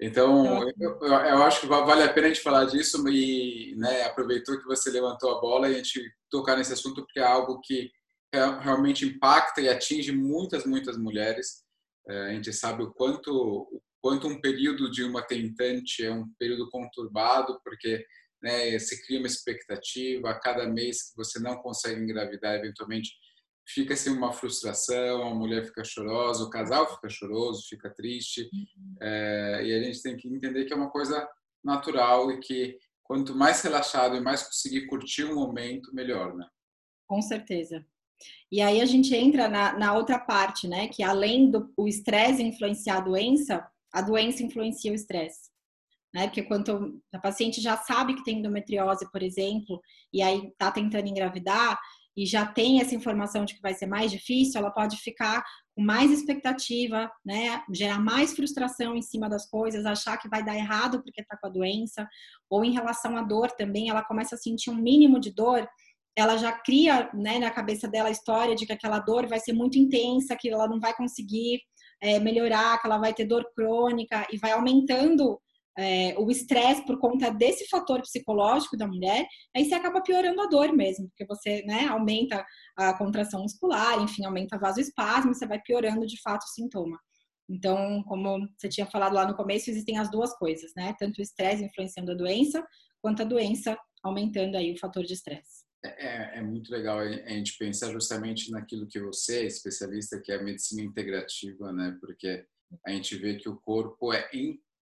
Então, 0.02 0.66
eu, 0.78 0.99
eu, 0.99 1.42
acho 1.42 1.61
que 1.61 1.66
vale 1.66 2.02
a 2.02 2.12
pena 2.12 2.26
a 2.26 2.30
gente 2.30 2.42
falar 2.42 2.64
disso 2.64 3.07
e 3.09 3.75
né, 3.76 4.02
aproveitou 4.02 4.59
que 4.59 4.66
você 4.66 4.90
levantou 4.90 5.37
a 5.37 5.40
bola 5.40 5.69
e 5.69 5.75
a 5.75 5.76
gente 5.76 6.00
tocar 6.30 6.57
nesse 6.57 6.73
assunto, 6.73 7.02
porque 7.02 7.21
é 7.21 7.25
algo 7.25 7.61
que 7.61 7.90
realmente 8.33 9.05
impacta 9.05 9.61
e 9.61 9.69
atinge 9.69 10.13
muitas, 10.13 10.65
muitas 10.65 10.97
mulheres. 10.97 11.65
É, 12.09 12.27
a 12.27 12.33
gente 12.33 12.53
sabe 12.53 12.83
o 12.83 12.93
quanto, 12.93 13.31
o 13.31 13.83
quanto 14.01 14.27
um 14.27 14.41
período 14.41 14.91
de 14.91 15.05
uma 15.05 15.23
tentante 15.23 16.05
é 16.05 16.13
um 16.13 16.29
período 16.39 16.69
conturbado, 16.71 17.61
porque 17.65 18.05
né? 18.43 18.79
Você 18.79 19.01
cria 19.03 19.19
uma 19.19 19.27
expectativa, 19.27 20.31
a 20.31 20.39
cada 20.39 20.67
mês 20.67 21.11
que 21.11 21.17
você 21.17 21.39
não 21.39 21.57
consegue 21.57 22.01
engravidar, 22.01 22.55
eventualmente 22.55 23.11
fica 23.67 23.95
assim 23.95 24.11
uma 24.11 24.33
frustração, 24.33 25.23
a 25.23 25.35
mulher 25.35 25.65
fica 25.65 25.85
chorosa, 25.85 26.45
o 26.45 26.51
casal 26.51 26.93
fica 26.95 27.09
choroso, 27.09 27.69
fica 27.69 27.91
triste, 27.91 28.49
uhum. 28.53 28.97
é, 29.01 29.63
e 29.65 29.75
a 29.75 29.83
gente 29.83 30.03
tem 30.03 30.17
que 30.17 30.29
entender 30.29 30.65
que 30.65 30.73
é 30.73 30.77
uma 30.77 30.91
coisa 30.91 31.29
natural 31.63 32.33
e 32.33 32.41
que 32.41 32.79
quanto 33.05 33.35
mais 33.35 33.63
relaxado 33.63 34.17
e 34.17 34.21
mais 34.21 34.43
conseguir 34.43 34.87
curtir 34.87 35.25
o 35.25 35.35
momento, 35.35 35.95
melhor, 35.95 36.35
né? 36.35 36.49
Com 37.07 37.21
certeza. 37.21 37.85
E 38.50 38.61
aí 38.61 38.81
a 38.81 38.87
gente 38.87 39.15
entra 39.15 39.49
na, 39.49 39.79
na 39.79 39.95
outra 39.95 40.19
parte, 40.19 40.67
né? 40.69 40.89
Que 40.89 41.03
além 41.03 41.50
do 41.50 41.73
estresse 41.87 42.43
influenciar 42.43 42.99
a 42.99 43.00
doença, 43.00 43.67
a 43.93 44.03
doença 44.03 44.43
influencia 44.43 44.93
o 44.93 44.95
estresse 44.95 45.50
né? 46.12 46.27
Porque 46.27 46.43
quando 46.43 47.00
a 47.12 47.19
paciente 47.19 47.61
já 47.61 47.77
sabe 47.77 48.15
que 48.15 48.25
tem 48.25 48.39
endometriose, 48.39 49.11
por 49.11 49.23
exemplo, 49.23 49.81
e 50.12 50.23
aí 50.23 50.49
está 50.49 50.71
tentando 50.71 51.09
engravidar 51.09 51.79
e 52.17 52.27
já 52.27 52.45
tem 52.45 52.81
essa 52.81 52.95
informação 52.95 53.45
de 53.45 53.55
que 53.55 53.62
vai 53.62 53.73
ser 53.73 53.87
mais 53.87 54.11
difícil, 54.11 54.61
ela 54.61 54.71
pode 54.71 54.97
ficar 54.97 55.45
com 55.75 55.83
mais 55.83 56.11
expectativa, 56.11 57.11
né? 57.25 57.62
Gerar 57.73 58.00
mais 58.00 58.35
frustração 58.35 58.97
em 58.97 59.03
cima 59.03 59.29
das 59.29 59.49
coisas, 59.49 59.87
achar 59.87 60.19
que 60.19 60.29
vai 60.29 60.45
dar 60.45 60.57
errado 60.57 61.03
porque 61.03 61.21
está 61.21 61.37
com 61.37 61.47
a 61.47 61.50
doença, 61.50 62.09
ou 62.49 62.65
em 62.65 62.73
relação 62.73 63.17
à 63.17 63.23
dor 63.23 63.53
também, 63.53 63.89
ela 63.89 64.03
começa 64.03 64.35
a 64.35 64.39
sentir 64.39 64.71
um 64.71 64.75
mínimo 64.75 65.21
de 65.21 65.33
dor, 65.33 65.67
ela 66.17 66.37
já 66.37 66.52
cria 66.52 67.11
né, 67.14 67.38
na 67.38 67.50
cabeça 67.50 67.88
dela 67.88 68.09
a 68.09 68.12
história 68.12 68.55
de 68.55 68.67
que 68.67 68.73
aquela 68.73 68.99
dor 68.99 69.26
vai 69.26 69.40
ser 69.40 69.52
muito 69.52 69.79
intensa, 69.79 70.37
que 70.38 70.50
ela 70.50 70.69
não 70.69 70.81
vai 70.81 70.95
conseguir 70.95 71.61
é, 72.00 72.19
melhorar, 72.19 72.81
que 72.81 72.87
ela 72.87 72.99
vai 72.99 73.14
ter 73.14 73.25
dor 73.25 73.45
crônica 73.55 74.26
e 74.33 74.38
vai 74.38 74.52
aumentando 74.52 75.40
é, 75.79 76.14
o 76.19 76.31
estresse 76.31 76.85
por 76.85 76.99
conta 76.99 77.31
desse 77.31 77.67
fator 77.69 78.02
psicológico 78.02 78.76
da 78.76 78.87
mulher, 78.87 79.26
aí 79.57 79.64
você 79.64 79.75
acaba 79.75 80.02
piorando 80.02 80.40
a 80.43 80.47
dor 80.47 80.73
mesmo, 80.73 81.09
porque 81.09 81.25
você 81.25 81.62
né, 81.62 81.87
aumenta 81.87 82.45
a 82.76 82.97
contração 82.97 83.43
muscular, 83.43 84.00
enfim, 84.02 84.25
aumenta 84.25 84.59
vasoespasmo, 84.59 85.35
você 85.35 85.47
vai 85.47 85.61
piorando 85.61 86.07
de 86.07 86.21
fato 86.21 86.43
o 86.43 86.49
sintoma. 86.49 86.99
Então, 87.49 88.02
como 88.05 88.47
você 88.57 88.69
tinha 88.69 88.87
falado 88.87 89.14
lá 89.14 89.26
no 89.26 89.35
começo, 89.35 89.71
existem 89.71 89.99
as 89.99 90.09
duas 90.11 90.37
coisas, 90.38 90.71
né? 90.76 90.95
Tanto 90.97 91.19
o 91.19 91.23
estresse 91.23 91.64
influenciando 91.64 92.12
a 92.12 92.14
doença, 92.14 92.64
quanto 93.02 93.23
a 93.23 93.25
doença 93.25 93.76
aumentando 94.05 94.57
aí 94.57 94.73
o 94.73 94.79
fator 94.79 95.02
de 95.02 95.14
estresse. 95.14 95.60
É, 95.83 96.39
é, 96.39 96.43
muito 96.43 96.71
legal 96.71 96.99
a 96.99 97.09
gente 97.09 97.57
pensar 97.57 97.91
justamente 97.91 98.51
naquilo 98.51 98.87
que 98.87 99.01
você 99.01 99.41
é 99.41 99.47
especialista, 99.47 100.21
que 100.23 100.31
é 100.31 100.37
a 100.37 100.43
medicina 100.43 100.83
integrativa, 100.83 101.73
né? 101.73 101.97
Porque 102.01 102.45
a 102.87 102.91
gente 102.91 103.17
vê 103.17 103.37
que 103.37 103.49
o 103.49 103.57
corpo 103.57 104.13
é 104.13 104.29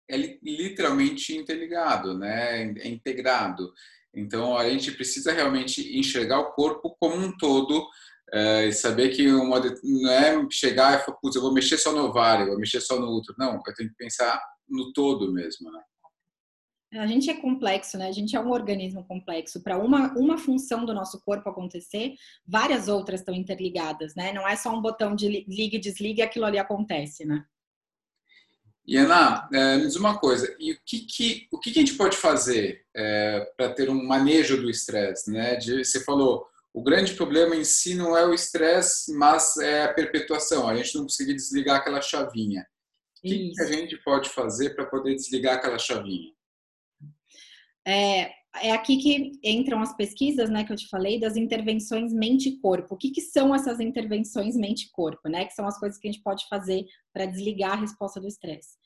é 0.09 0.17
literalmente 0.43 1.37
interligado, 1.37 2.17
né? 2.17 2.63
é 2.79 2.89
integrado. 2.89 3.73
Então, 4.15 4.57
a 4.57 4.69
gente 4.69 4.93
precisa 4.93 5.33
realmente 5.33 5.99
enxergar 5.99 6.39
o 6.39 6.53
corpo 6.53 6.97
como 6.99 7.17
um 7.17 7.37
todo 7.37 7.87
é, 8.33 8.67
e 8.67 8.73
saber 8.73 9.11
que 9.11 9.29
uma, 9.31 9.61
não 9.83 10.11
é 10.11 10.47
chegar 10.51 10.99
e 10.99 11.05
falar, 11.05 11.19
putz, 11.19 11.37
eu 11.37 11.43
vou 11.43 11.53
mexer 11.53 11.77
só 11.77 11.93
no 11.93 12.05
ovário, 12.05 12.45
eu 12.45 12.51
vou 12.51 12.59
mexer 12.59 12.81
só 12.81 12.99
no 12.99 13.15
útero. 13.15 13.37
Não, 13.39 13.55
eu 13.55 13.75
tenho 13.75 13.91
que 13.91 13.97
pensar 13.97 14.41
no 14.69 14.93
todo 14.93 15.33
mesmo, 15.33 15.71
né? 15.71 15.81
A 16.99 17.07
gente 17.07 17.31
é 17.31 17.35
complexo, 17.35 17.99
né? 17.99 18.09
A 18.09 18.13
gente 18.13 18.37
é 18.37 18.41
um 18.41 18.51
organismo 18.51 19.05
complexo. 19.05 19.63
Para 19.63 19.79
uma, 19.79 20.13
uma 20.15 20.39
função 20.39 20.85
do 20.85 20.95
nosso 20.95 21.21
corpo 21.21 21.49
acontecer, 21.49 22.15
várias 22.47 22.89
outras 22.89 23.21
estão 23.21 23.35
interligadas, 23.35 24.15
né? 24.15 24.33
Não 24.33 24.47
é 24.47 24.57
só 24.57 24.71
um 24.71 24.83
botão 24.83 25.15
de 25.15 25.45
liga 25.49 25.77
e 25.77 25.81
desliga 25.81 26.21
e 26.21 26.23
aquilo 26.23 26.45
ali 26.45 26.59
acontece, 26.59 27.25
né? 27.25 27.45
E 28.87 28.97
Ana, 28.97 29.49
é, 29.53 29.79
me 29.79 29.87
diz 29.87 29.97
uma 29.97 30.17
coisa, 30.17 30.55
e 30.61 30.73
o 30.73 30.79
que, 30.87 31.01
que, 31.01 31.49
o 31.51 31.59
que, 31.59 31.73
que 31.73 31.79
a 31.81 31.85
gente 31.85 31.97
pode 31.97 32.17
fazer 32.17 32.85
é, 32.95 33.53
para 33.57 33.75
ter 33.75 33.91
um 33.91 34.07
manejo 34.07 34.61
do 34.61 34.71
estresse? 34.71 35.29
Né? 35.29 35.57
De, 35.57 35.85
você 35.85 36.05
falou, 36.05 36.47
o 36.73 36.81
grande 36.81 37.15
problema 37.15 37.57
em 37.57 37.65
si 37.65 37.97
não 37.97 38.17
é 38.17 38.25
o 38.25 38.33
estresse, 38.33 39.13
mas 39.13 39.57
é 39.57 39.85
a 39.85 39.93
perpetuação, 39.93 40.69
a 40.69 40.77
gente 40.77 40.95
não 40.95 41.03
conseguir 41.03 41.35
desligar 41.35 41.79
aquela 41.79 42.01
chavinha. 42.01 42.65
O 43.19 43.29
que, 43.29 43.51
que 43.51 43.63
a 43.63 43.67
gente 43.67 43.97
pode 44.05 44.29
fazer 44.29 44.77
para 44.77 44.87
poder 44.87 45.17
desligar 45.17 45.57
aquela 45.57 45.81
chavinha? 45.81 46.36
É, 47.87 48.33
é 48.63 48.73
aqui 48.73 48.97
que 48.97 49.33
entram 49.45 49.81
as 49.81 49.95
pesquisas, 49.97 50.51
né, 50.51 50.65
que 50.65 50.73
eu 50.73 50.77
te 50.77 50.89
falei, 50.89 51.21
das 51.21 51.37
intervenções 51.37 52.13
mente-corpo. 52.13 52.95
O 52.95 52.99
que, 52.99 53.11
que 53.11 53.21
são 53.21 53.55
essas 53.55 53.81
intervenções 53.81 54.57
mente-corpo, 54.57 55.29
né? 55.29 55.45
Que 55.45 55.55
são 55.55 55.67
as 55.67 55.79
coisas 55.79 55.99
que 55.99 56.09
a 56.09 56.13
gente 56.13 56.23
pode 56.23 56.47
fazer 56.49 56.85
para 57.13 57.27
desligar 57.27 57.73
a 57.73 57.81
resposta 57.81 58.21
do 58.21 58.27
estresse. 58.27 58.77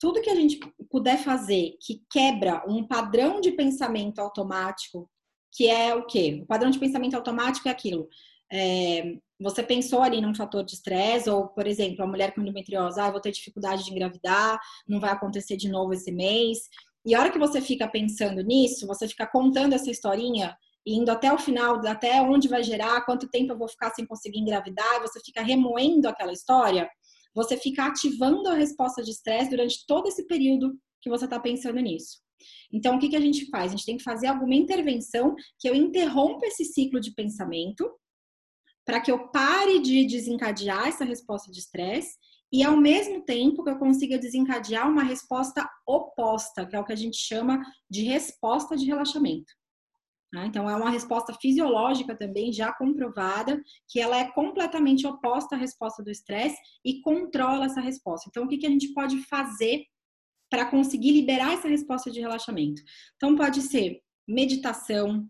Tudo 0.00 0.20
que 0.20 0.30
a 0.30 0.34
gente 0.34 0.58
puder 0.90 1.16
fazer 1.18 1.76
que 1.80 2.02
quebra 2.10 2.64
um 2.66 2.84
padrão 2.84 3.40
de 3.40 3.52
pensamento 3.52 4.18
automático, 4.18 5.08
que 5.52 5.68
é 5.68 5.94
o 5.94 6.06
quê? 6.06 6.40
O 6.42 6.46
padrão 6.46 6.70
de 6.70 6.78
pensamento 6.78 7.14
automático 7.14 7.68
é 7.68 7.70
aquilo. 7.70 8.08
É, 8.52 9.16
você 9.40 9.62
pensou 9.62 10.02
ali 10.02 10.20
num 10.20 10.34
fator 10.34 10.64
de 10.64 10.74
estresse, 10.74 11.30
ou, 11.30 11.48
por 11.48 11.66
exemplo, 11.66 12.02
a 12.02 12.06
mulher 12.06 12.34
com 12.34 12.40
endometriose, 12.40 13.00
ah, 13.00 13.10
vou 13.10 13.20
ter 13.20 13.30
dificuldade 13.32 13.84
de 13.84 13.90
engravidar, 13.90 14.58
não 14.86 15.00
vai 15.00 15.10
acontecer 15.10 15.56
de 15.56 15.68
novo 15.68 15.92
esse 15.92 16.10
mês. 16.10 16.68
E 17.04 17.14
a 17.14 17.20
hora 17.20 17.30
que 17.30 17.38
você 17.38 17.60
fica 17.60 17.88
pensando 17.88 18.42
nisso, 18.42 18.86
você 18.86 19.08
fica 19.08 19.26
contando 19.26 19.72
essa 19.72 19.90
historinha, 19.90 20.56
indo 20.86 21.10
até 21.10 21.32
o 21.32 21.38
final, 21.38 21.84
até 21.86 22.20
onde 22.22 22.48
vai 22.48 22.62
gerar, 22.62 23.04
quanto 23.04 23.28
tempo 23.28 23.52
eu 23.52 23.58
vou 23.58 23.68
ficar 23.68 23.90
sem 23.90 24.06
conseguir 24.06 24.38
engravidar, 24.38 25.00
você 25.00 25.20
fica 25.24 25.42
remoendo 25.42 26.08
aquela 26.08 26.32
história, 26.32 26.88
você 27.34 27.56
fica 27.56 27.86
ativando 27.86 28.48
a 28.48 28.54
resposta 28.54 29.02
de 29.02 29.10
estresse 29.10 29.50
durante 29.50 29.84
todo 29.86 30.08
esse 30.08 30.26
período 30.26 30.72
que 31.00 31.10
você 31.10 31.24
está 31.24 31.40
pensando 31.40 31.80
nisso. 31.80 32.20
Então, 32.72 32.96
o 32.96 32.98
que, 32.98 33.08
que 33.08 33.16
a 33.16 33.20
gente 33.20 33.48
faz? 33.50 33.72
A 33.72 33.76
gente 33.76 33.86
tem 33.86 33.96
que 33.96 34.02
fazer 34.02 34.26
alguma 34.26 34.54
intervenção 34.54 35.34
que 35.58 35.68
eu 35.68 35.74
interrompa 35.74 36.46
esse 36.46 36.64
ciclo 36.64 37.00
de 37.00 37.12
pensamento 37.14 37.88
para 38.84 39.00
que 39.00 39.10
eu 39.10 39.28
pare 39.28 39.80
de 39.80 40.06
desencadear 40.06 40.88
essa 40.88 41.04
resposta 41.04 41.50
de 41.50 41.58
estresse 41.58 42.16
e 42.52 42.62
ao 42.62 42.76
mesmo 42.76 43.24
tempo 43.24 43.64
que 43.64 43.70
eu 43.70 43.78
consiga 43.78 44.18
desencadear 44.18 44.88
uma 44.88 45.02
resposta 45.02 45.66
oposta, 45.86 46.66
que 46.66 46.76
é 46.76 46.80
o 46.80 46.84
que 46.84 46.92
a 46.92 46.96
gente 46.96 47.16
chama 47.16 47.62
de 47.88 48.02
resposta 48.02 48.76
de 48.76 48.84
relaxamento. 48.84 49.52
Tá? 50.32 50.46
Então, 50.46 50.68
é 50.68 50.74
uma 50.74 50.90
resposta 50.90 51.34
fisiológica 51.34 52.16
também 52.16 52.52
já 52.52 52.72
comprovada, 52.72 53.62
que 53.88 54.00
ela 54.00 54.16
é 54.16 54.30
completamente 54.32 55.06
oposta 55.06 55.54
à 55.54 55.58
resposta 55.58 56.02
do 56.02 56.10
estresse 56.10 56.56
e 56.84 57.00
controla 57.00 57.66
essa 57.66 57.80
resposta. 57.80 58.28
Então, 58.30 58.44
o 58.44 58.48
que, 58.48 58.58
que 58.58 58.66
a 58.66 58.70
gente 58.70 58.92
pode 58.94 59.18
fazer 59.26 59.84
para 60.50 60.70
conseguir 60.70 61.12
liberar 61.12 61.52
essa 61.52 61.68
resposta 61.68 62.10
de 62.10 62.20
relaxamento? 62.20 62.82
Então, 63.16 63.36
pode 63.36 63.60
ser 63.62 64.00
meditação, 64.26 65.28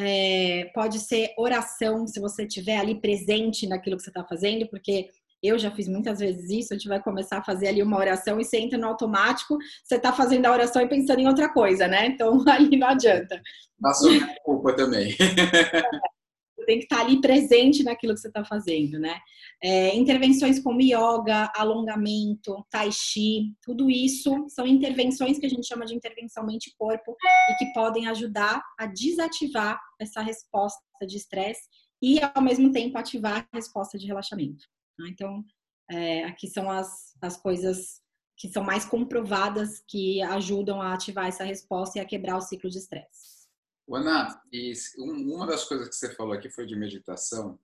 é, 0.00 0.70
pode 0.74 0.98
ser 0.98 1.32
oração, 1.36 2.06
se 2.06 2.20
você 2.20 2.44
estiver 2.44 2.78
ali 2.78 3.00
presente 3.00 3.66
naquilo 3.66 3.96
que 3.96 4.02
você 4.02 4.10
está 4.10 4.24
fazendo, 4.24 4.68
porque 4.68 5.08
eu 5.42 5.58
já 5.58 5.70
fiz 5.70 5.88
muitas 5.88 6.18
vezes 6.18 6.50
isso, 6.50 6.72
a 6.72 6.76
gente 6.76 6.88
vai 6.88 7.02
começar 7.02 7.38
a 7.38 7.44
fazer 7.44 7.68
ali 7.68 7.82
uma 7.82 7.96
oração 7.96 8.38
e 8.38 8.44
você 8.44 8.58
entra 8.58 8.78
no 8.78 8.86
automático, 8.86 9.56
você 9.82 9.96
está 9.96 10.12
fazendo 10.12 10.46
a 10.46 10.52
oração 10.52 10.82
e 10.82 10.88
pensando 10.88 11.20
em 11.20 11.28
outra 11.28 11.48
coisa, 11.48 11.88
né? 11.88 12.06
Então 12.06 12.42
ali 12.48 12.76
não 12.76 12.88
adianta. 12.88 13.40
Passou 13.80 14.10
minha 14.10 14.34
culpa 14.44 14.74
também. 14.74 15.16
Você 16.60 16.66
tem 16.66 16.78
que 16.78 16.84
estar 16.84 17.00
ali 17.00 17.20
presente 17.20 17.82
naquilo 17.82 18.14
que 18.14 18.20
você 18.20 18.28
está 18.28 18.44
fazendo, 18.44 18.98
né? 18.98 19.18
É, 19.62 19.96
intervenções 19.96 20.58
como 20.58 20.80
yoga, 20.80 21.50
alongamento, 21.56 22.66
tai 22.70 22.90
chi, 22.92 23.54
tudo 23.62 23.90
isso 23.90 24.46
são 24.48 24.66
intervenções 24.66 25.38
que 25.38 25.46
a 25.46 25.48
gente 25.48 25.66
chama 25.66 25.86
de 25.86 25.94
intervenção 25.94 26.44
mente-corpo 26.44 27.16
e 27.50 27.54
que 27.56 27.72
podem 27.72 28.06
ajudar 28.08 28.62
a 28.78 28.86
desativar 28.86 29.80
essa 29.98 30.20
resposta 30.20 30.80
de 31.06 31.16
estresse 31.16 31.62
e, 32.02 32.20
ao 32.34 32.42
mesmo 32.42 32.72
tempo, 32.72 32.98
ativar 32.98 33.48
a 33.50 33.56
resposta 33.56 33.98
de 33.98 34.06
relaxamento. 34.06 34.64
Né? 34.98 35.08
Então, 35.10 35.42
é, 35.90 36.24
aqui 36.24 36.46
são 36.46 36.70
as, 36.70 37.14
as 37.20 37.36
coisas 37.36 38.00
que 38.36 38.48
são 38.48 38.64
mais 38.64 38.84
comprovadas 38.84 39.82
que 39.86 40.22
ajudam 40.22 40.80
a 40.80 40.94
ativar 40.94 41.26
essa 41.26 41.44
resposta 41.44 41.98
e 41.98 42.00
a 42.00 42.06
quebrar 42.06 42.36
o 42.36 42.40
ciclo 42.40 42.70
de 42.70 42.78
estresse. 42.78 43.39
Ana, 43.96 44.40
e 44.52 44.72
uma 44.98 45.46
das 45.46 45.64
coisas 45.64 45.88
que 45.88 45.94
você 45.94 46.14
falou 46.14 46.32
aqui 46.32 46.50
foi 46.50 46.66
de 46.66 46.76
meditação. 46.76 47.58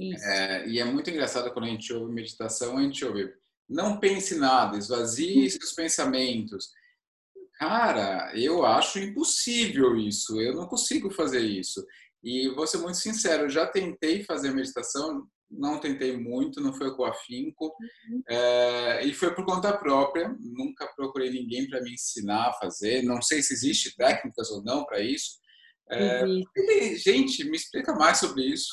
É, 0.00 0.68
e 0.68 0.78
é 0.78 0.84
muito 0.84 1.10
engraçado 1.10 1.52
quando 1.52 1.66
a 1.66 1.68
gente 1.68 1.92
ouve 1.92 2.12
meditação, 2.12 2.78
a 2.78 2.82
gente 2.82 3.04
ouve 3.04 3.32
não 3.68 3.98
pense 3.98 4.36
nada, 4.36 4.76
esvazie 4.76 5.50
seus 5.50 5.72
pensamentos. 5.72 6.70
Cara, 7.54 8.32
eu 8.36 8.64
acho 8.64 8.98
impossível 8.98 9.96
isso, 9.96 10.40
eu 10.40 10.54
não 10.54 10.66
consigo 10.66 11.10
fazer 11.10 11.40
isso. 11.40 11.84
E 12.22 12.48
vou 12.50 12.66
ser 12.66 12.78
muito 12.78 12.98
sincero, 12.98 13.44
eu 13.44 13.48
já 13.48 13.66
tentei 13.66 14.22
fazer 14.24 14.52
meditação, 14.52 15.26
não 15.52 15.78
tentei 15.78 16.16
muito, 16.16 16.60
não 16.60 16.72
foi 16.72 16.94
com 16.96 17.04
afinco, 17.04 17.66
uhum. 17.66 18.22
é, 18.28 19.04
e 19.04 19.12
foi 19.12 19.34
por 19.34 19.44
conta 19.44 19.76
própria, 19.76 20.34
nunca 20.40 20.86
procurei 20.96 21.30
ninguém 21.30 21.68
para 21.68 21.82
me 21.82 21.92
ensinar 21.92 22.48
a 22.48 22.52
fazer, 22.54 23.02
não 23.02 23.20
sei 23.20 23.42
se 23.42 23.52
existe 23.52 23.96
técnicas 23.96 24.50
ou 24.50 24.62
não 24.62 24.84
para 24.84 25.00
isso. 25.00 25.40
É, 25.90 26.24
gente, 26.96 27.44
me 27.44 27.56
explica 27.56 27.94
mais 27.94 28.18
sobre 28.18 28.44
isso. 28.44 28.70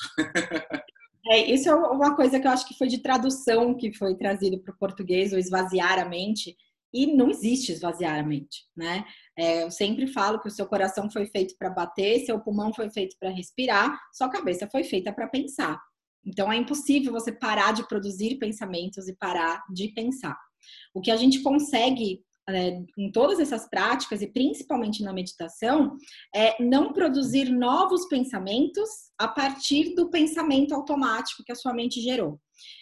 É, 1.27 1.51
isso 1.51 1.69
é 1.69 1.75
uma 1.75 2.15
coisa 2.15 2.39
que 2.39 2.47
eu 2.47 2.51
acho 2.51 2.65
que 2.67 2.77
foi 2.77 2.87
de 2.87 2.99
tradução 2.99 3.75
que 3.75 3.93
foi 3.93 4.15
trazido 4.15 4.57
para 4.63 4.73
o 4.73 4.77
português, 4.77 5.33
o 5.33 5.37
esvaziar 5.37 5.99
a 5.99 6.05
mente, 6.05 6.55
e 6.93 7.05
não 7.05 7.29
existe 7.29 7.71
esvaziar 7.71 8.17
a 8.17 8.23
mente, 8.23 8.65
né? 8.75 9.05
É, 9.37 9.63
eu 9.63 9.69
sempre 9.71 10.07
falo 10.07 10.39
que 10.39 10.47
o 10.47 10.51
seu 10.51 10.65
coração 10.65 11.09
foi 11.11 11.27
feito 11.27 11.55
para 11.57 11.69
bater, 11.69 12.25
seu 12.25 12.39
pulmão 12.39 12.73
foi 12.73 12.89
feito 12.89 13.15
para 13.19 13.29
respirar, 13.29 13.99
sua 14.13 14.29
cabeça 14.29 14.67
foi 14.71 14.83
feita 14.83 15.13
para 15.13 15.27
pensar. 15.27 15.79
Então 16.25 16.51
é 16.51 16.57
impossível 16.57 17.11
você 17.11 17.31
parar 17.31 17.73
de 17.73 17.87
produzir 17.87 18.37
pensamentos 18.37 19.07
e 19.07 19.15
parar 19.15 19.63
de 19.71 19.89
pensar. 19.89 20.37
O 20.93 21.01
que 21.01 21.11
a 21.11 21.15
gente 21.15 21.41
consegue 21.41 22.21
é, 22.49 22.81
em 22.97 23.11
todas 23.11 23.39
essas 23.39 23.69
práticas 23.69 24.21
e 24.21 24.27
principalmente 24.27 25.03
na 25.03 25.13
meditação 25.13 25.95
é 26.35 26.61
não 26.61 26.91
produzir 26.91 27.49
novos 27.51 28.07
pensamentos 28.07 28.89
a 29.19 29.27
partir 29.27 29.93
do 29.93 30.09
pensamento 30.09 30.73
automático 30.73 31.43
que 31.43 31.51
a 31.51 31.55
sua 31.55 31.73
mente 31.73 32.01
gerou. 32.01 32.39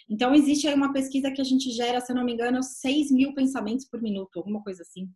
Então 0.08 0.34
existe 0.34 0.66
aí 0.66 0.74
uma 0.74 0.92
pesquisa 0.92 1.30
que 1.30 1.40
a 1.40 1.44
gente 1.44 1.70
gera, 1.70 2.00
se 2.00 2.10
eu 2.10 2.16
não 2.16 2.24
me 2.24 2.32
engano, 2.32 2.62
6 2.62 3.10
mil 3.12 3.34
pensamentos 3.34 3.86
por 3.86 4.00
minuto, 4.00 4.38
alguma 4.38 4.62
coisa 4.62 4.82
assim 4.82 5.08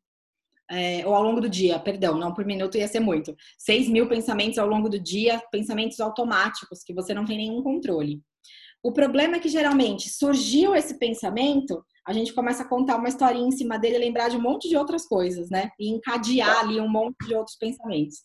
é, 0.72 1.06
ou 1.06 1.14
ao 1.14 1.22
longo 1.22 1.40
do 1.40 1.50
dia, 1.50 1.78
perdão, 1.78 2.18
não 2.18 2.32
por 2.32 2.46
minuto 2.46 2.78
ia 2.78 2.88
ser 2.88 3.00
muito. 3.00 3.37
6 3.58 3.88
mil 3.88 4.08
pensamentos 4.08 4.58
ao 4.58 4.66
longo 4.66 4.88
do 4.88 4.98
dia, 4.98 5.42
pensamentos 5.52 6.00
automáticos, 6.00 6.82
que 6.82 6.94
você 6.94 7.12
não 7.12 7.26
tem 7.26 7.37
nenhum 7.37 7.62
controle. 7.62 8.22
O 8.82 8.90
problema 8.90 9.37
é 9.37 9.38
que 9.38 9.48
geralmente 9.48 10.08
surgiu 10.08 10.74
esse 10.74 10.98
pensamento, 10.98 11.85
a 12.04 12.12
gente 12.12 12.32
começa 12.32 12.64
a 12.64 12.68
contar 12.68 12.96
uma 12.96 13.08
historinha 13.08 13.46
em 13.46 13.52
cima 13.52 13.78
dele, 13.78 13.98
lembrar 13.98 14.28
de 14.28 14.37
um 14.37 14.40
monte 14.40 14.68
de 14.68 14.76
outras 14.76 15.06
coisas, 15.06 15.50
né? 15.50 15.70
E 15.78 15.88
encadear 15.88 16.61
ali 16.61 16.80
um 16.80 16.88
monte 16.88 17.26
de 17.26 17.35
outros 17.35 17.56
pensamentos. 17.56 18.16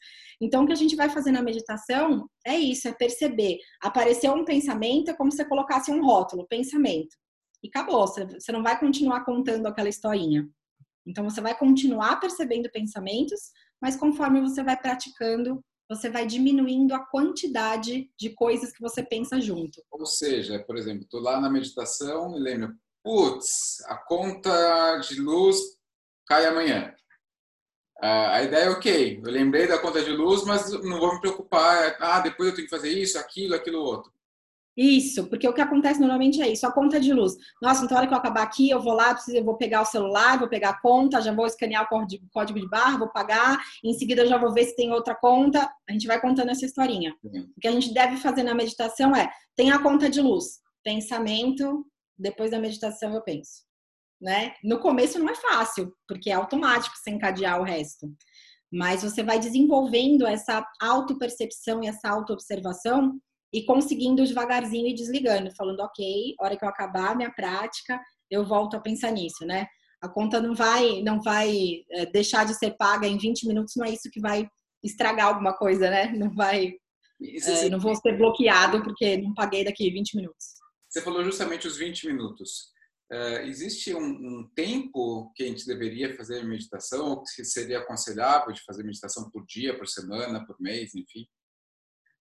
Então, 0.41 0.63
o 0.63 0.67
que 0.67 0.73
a 0.73 0.77
gente 0.77 0.95
vai 0.95 1.09
fazer 1.09 1.31
na 1.31 1.43
meditação 1.43 2.27
é 2.45 2.57
isso, 2.57 2.87
é 2.87 2.93
perceber. 2.93 3.59
Apareceu 3.83 4.33
um 4.33 4.43
pensamento, 4.43 5.11
é 5.11 5.13
como 5.13 5.29
se 5.29 5.37
você 5.37 5.45
colocasse 5.45 5.91
um 5.91 6.03
rótulo, 6.03 6.47
pensamento. 6.47 7.15
E 7.63 7.67
acabou, 7.67 8.07
você 8.07 8.51
não 8.51 8.63
vai 8.63 8.79
continuar 8.79 9.25
contando 9.25 9.67
aquela 9.67 9.89
historinha. 9.89 10.49
Então, 11.07 11.23
você 11.23 11.39
vai 11.39 11.57
continuar 11.57 12.19
percebendo 12.19 12.69
pensamentos, 12.69 13.51
mas 13.81 13.95
conforme 13.95 14.41
você 14.41 14.61
vai 14.61 14.75
praticando, 14.75 15.63
você 15.89 16.09
vai 16.09 16.27
diminuindo 16.27 16.93
a 16.93 16.99
quantidade 16.99 18.11
de 18.19 18.29
coisas 18.31 18.73
que 18.73 18.81
você 18.81 19.01
pensa 19.01 19.39
junto. 19.39 19.81
Ou 19.89 20.05
seja, 20.05 20.59
por 20.59 20.75
exemplo, 20.75 21.03
estou 21.03 21.21
lá 21.21 21.39
na 21.39 21.49
meditação 21.49 22.35
e 22.35 22.39
lembro, 22.39 22.75
putz, 23.01 23.81
a 23.85 23.95
conta 23.95 24.97
de 24.97 25.19
luz 25.21 25.57
cai 26.25 26.45
amanhã. 26.45 26.93
A 27.99 28.43
ideia 28.43 28.65
é 28.65 28.69
ok, 28.69 29.21
eu 29.23 29.31
lembrei 29.31 29.65
da 29.65 29.79
conta 29.79 30.03
de 30.03 30.11
luz, 30.11 30.43
mas 30.43 30.69
não 30.83 30.99
vou 30.99 31.15
me 31.15 31.21
preocupar. 31.21 31.95
Ah, 31.99 32.19
depois 32.19 32.49
eu 32.49 32.55
tenho 32.55 32.67
que 32.67 32.75
fazer 32.75 32.89
isso, 32.89 33.17
aquilo, 33.17 33.55
aquilo 33.55 33.79
outro. 33.79 34.11
Isso, 34.77 35.27
porque 35.27 35.47
o 35.49 35.53
que 35.53 35.59
acontece 35.59 35.99
normalmente 35.99 36.39
é 36.39 36.47
isso, 36.47 36.67
a 36.67 36.71
conta 36.71 36.99
de 36.99 37.11
luz. 37.11 37.33
Nossa, 37.59 37.83
então 37.83 37.97
a 37.97 38.01
hora 38.01 38.07
que 38.07 38.13
eu 38.13 38.17
acabar 38.17 38.43
aqui, 38.43 38.69
eu 38.69 38.79
vou 38.79 38.93
lá, 38.93 39.17
eu 39.29 39.43
vou 39.43 39.57
pegar 39.57 39.81
o 39.81 39.85
celular, 39.85 40.37
vou 40.37 40.47
pegar 40.47 40.69
a 40.69 40.79
conta, 40.79 41.19
já 41.19 41.33
vou 41.33 41.47
escanear 41.47 41.83
o 41.83 42.29
código 42.31 42.59
de 42.59 42.69
barra, 42.69 42.99
vou 42.99 43.09
pagar, 43.09 43.57
em 43.83 43.93
seguida 43.95 44.21
eu 44.21 44.27
já 44.27 44.37
vou 44.37 44.53
ver 44.53 44.65
se 44.65 44.75
tem 44.75 44.91
outra 44.91 45.15
conta. 45.15 45.67
A 45.89 45.91
gente 45.91 46.05
vai 46.05 46.21
contando 46.21 46.51
essa 46.51 46.63
historinha. 46.63 47.15
Uhum. 47.23 47.49
O 47.57 47.59
que 47.59 47.67
a 47.67 47.71
gente 47.71 47.91
deve 47.91 48.17
fazer 48.17 48.43
na 48.43 48.53
meditação 48.53 49.15
é, 49.15 49.27
tem 49.55 49.71
a 49.71 49.79
conta 49.79 50.07
de 50.07 50.21
luz, 50.21 50.59
pensamento, 50.83 51.83
depois 52.15 52.51
da 52.51 52.59
meditação 52.59 53.15
eu 53.15 53.23
penso. 53.23 53.65
Né? 54.21 54.53
No 54.63 54.79
começo 54.79 55.17
não 55.17 55.29
é 55.29 55.35
fácil, 55.35 55.91
porque 56.07 56.29
é 56.29 56.33
automático 56.33 56.95
você 56.95 57.09
encadear 57.09 57.59
o 57.59 57.63
resto. 57.63 58.07
Mas 58.71 59.01
você 59.01 59.23
vai 59.23 59.39
desenvolvendo 59.39 60.27
essa 60.27 60.63
autopercepção 60.79 61.83
e 61.83 61.87
essa 61.87 62.09
autoobservação 62.09 63.19
e 63.53 63.63
conseguindo 63.63 64.25
devagarzinho 64.25 64.87
e 64.87 64.93
desligando, 64.93 65.55
falando, 65.55 65.79
ok, 65.79 66.35
hora 66.39 66.57
que 66.57 66.63
eu 66.63 66.69
acabar 66.69 67.11
a 67.11 67.15
minha 67.15 67.31
prática, 67.31 67.99
eu 68.29 68.45
volto 68.45 68.75
a 68.75 68.81
pensar 68.81 69.11
nisso, 69.11 69.45
né? 69.45 69.67
A 70.01 70.09
conta 70.09 70.39
não 70.39 70.53
vai, 70.53 71.01
não 71.01 71.21
vai 71.21 71.83
é, 71.91 72.05
deixar 72.07 72.45
de 72.45 72.53
ser 72.53 72.75
paga 72.77 73.07
em 73.07 73.17
20 73.17 73.47
minutos, 73.47 73.73
não 73.75 73.85
é 73.85 73.91
isso 73.91 74.09
que 74.11 74.19
vai 74.19 74.47
estragar 74.83 75.27
alguma 75.27 75.53
coisa, 75.53 75.89
né? 75.89 76.13
Não 76.15 76.29
vai, 76.29 76.73
é, 77.21 77.69
não 77.69 77.79
vou 77.79 77.95
ser 77.95 78.17
bloqueado 78.17 78.83
porque 78.83 79.17
não 79.17 79.33
paguei 79.33 79.63
daqui 79.63 79.89
20 79.89 80.15
minutos. 80.15 80.45
Você 80.89 81.01
falou 81.01 81.23
justamente 81.23 81.67
os 81.67 81.77
20 81.77 82.07
minutos. 82.07 82.75
Uh, 83.11 83.39
existe 83.45 83.95
um, 83.95 84.03
um, 84.03 84.51
tempo 84.53 85.31
que 85.33 85.43
a 85.43 85.47
gente 85.47 85.65
deveria 85.65 86.15
fazer 86.17 86.43
meditação, 86.43 87.11
ou 87.11 87.23
que 87.23 87.45
seria 87.45 87.79
aconselhável 87.79 88.51
de 88.51 88.61
fazer 88.65 88.83
meditação 88.83 89.29
por 89.31 89.45
dia, 89.45 89.77
por 89.77 89.87
semana, 89.87 90.45
por 90.45 90.57
mês, 90.59 90.93
enfim? 90.93 91.25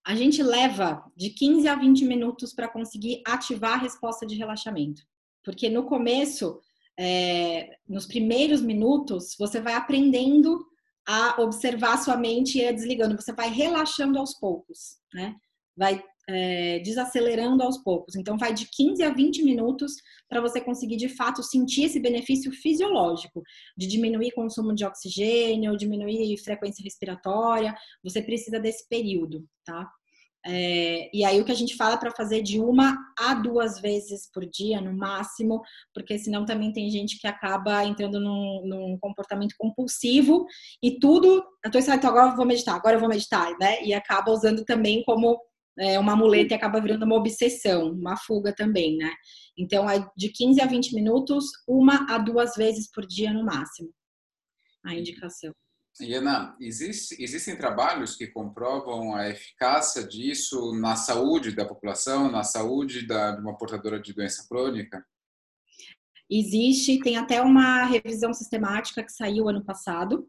A 0.07 0.15
gente 0.15 0.41
leva 0.41 1.05
de 1.17 1.31
15 1.31 1.67
a 1.67 1.75
20 1.75 2.05
minutos 2.05 2.55
para 2.55 2.69
conseguir 2.69 3.23
ativar 3.27 3.73
a 3.73 3.83
resposta 3.83 4.25
de 4.25 4.37
relaxamento. 4.37 5.03
Porque 5.43 5.69
no 5.69 5.85
começo, 5.85 6.61
é, 6.97 7.77
nos 7.89 8.07
primeiros 8.07 8.63
minutos, 8.63 9.35
você 9.37 9.61
vai 9.61 9.75
aprendendo 9.75 10.65
a 11.09 11.43
observar 11.43 11.95
a 11.95 11.99
sua 11.99 12.17
mente 12.17 12.59
e 12.59 12.67
a 12.69 12.71
desligando. 12.71 13.17
Você 13.17 13.33
vai 13.33 13.51
relaxando 13.51 14.17
aos 14.17 14.33
poucos, 14.35 14.97
né? 15.13 15.35
Vai 15.77 16.01
é, 16.29 16.81
desacelerando 16.81 17.63
aos 17.63 17.79
poucos. 17.79 18.17
Então, 18.17 18.37
vai 18.37 18.53
de 18.53 18.69
15 18.71 19.03
a 19.03 19.11
20 19.11 19.43
minutos 19.43 19.95
para 20.29 20.41
você 20.41 20.61
conseguir 20.61 20.97
de 20.97 21.09
fato 21.09 21.43
sentir 21.43 21.85
esse 21.85 22.01
benefício 22.01 22.51
fisiológico 22.53 23.43
de 23.77 23.87
diminuir 23.87 24.33
consumo 24.33 24.75
de 24.75 24.85
oxigênio, 24.85 25.77
diminuir 25.77 26.37
frequência 26.39 26.83
respiratória. 26.83 27.75
Você 28.03 28.21
precisa 28.21 28.59
desse 28.59 28.89
período, 28.89 29.47
tá? 29.65 29.89
É, 30.49 31.11
e 31.13 31.25
aí 31.25 31.41
o 31.41 31.45
que 31.45 31.51
a 31.51 31.57
gente 31.57 31.75
fala 31.75 31.97
para 31.97 32.13
fazer 32.13 32.41
de 32.41 32.61
uma 32.61 32.97
a 33.19 33.35
duas 33.35 33.81
vezes 33.81 34.31
por 34.33 34.47
dia, 34.47 34.81
no 34.81 34.97
máximo, 34.97 35.61
porque 35.93 36.17
senão 36.21 36.45
também 36.45 36.73
tem 36.73 36.89
gente 36.89 37.19
que 37.19 37.27
acaba 37.27 37.85
entrando 37.85 38.21
num, 38.21 38.63
num 38.65 38.99
comportamento 39.01 39.57
compulsivo 39.59 40.47
e 40.81 41.01
tudo, 41.01 41.45
eu 41.65 41.71
tô 41.71 41.81
então 41.81 42.11
agora 42.11 42.31
eu 42.31 42.37
vou 42.37 42.47
meditar, 42.47 42.77
agora 42.77 42.95
eu 42.95 43.01
vou 43.01 43.09
meditar, 43.09 43.59
né? 43.59 43.83
E 43.83 43.93
acaba 43.93 44.31
usando 44.31 44.65
também 44.65 45.03
como 45.03 45.37
é, 45.79 45.99
uma 45.99 46.17
muleta 46.17 46.55
e 46.55 46.57
acaba 46.57 46.81
virando 46.81 47.05
uma 47.05 47.17
obsessão, 47.17 47.93
uma 47.93 48.17
fuga 48.17 48.55
também, 48.55 48.97
né? 48.97 49.13
Então, 49.59 49.89
é 49.89 50.07
de 50.17 50.29
15 50.31 50.61
a 50.61 50.67
20 50.67 50.95
minutos, 50.95 51.47
uma 51.69 52.07
a 52.09 52.19
duas 52.19 52.55
vezes 52.55 52.91
por 52.91 53.07
dia 53.07 53.33
no 53.33 53.45
máximo, 53.45 53.91
a 54.85 54.95
indicação. 54.95 55.53
E 55.99 56.13
Ana, 56.13 56.55
existe, 56.61 57.17
existem 57.23 57.57
trabalhos 57.57 58.17
que 58.17 58.27
comprovam 58.27 59.15
a 59.15 59.31
eficácia 59.31 60.07
disso 60.07 60.75
na 60.75 60.95
saúde 60.95 61.53
da 61.53 61.65
população, 61.65 62.31
na 62.31 62.43
saúde 62.43 63.07
da, 63.07 63.33
de 63.33 63.41
uma 63.41 63.57
portadora 63.57 63.99
de 63.99 64.13
doença 64.13 64.47
crônica? 64.47 65.03
Existe, 66.29 67.01
tem 67.01 67.17
até 67.17 67.41
uma 67.41 67.85
revisão 67.85 68.35
sistemática 68.35 69.03
que 69.03 69.13
saiu 69.13 69.49
ano 69.49 69.65
passado, 69.65 70.29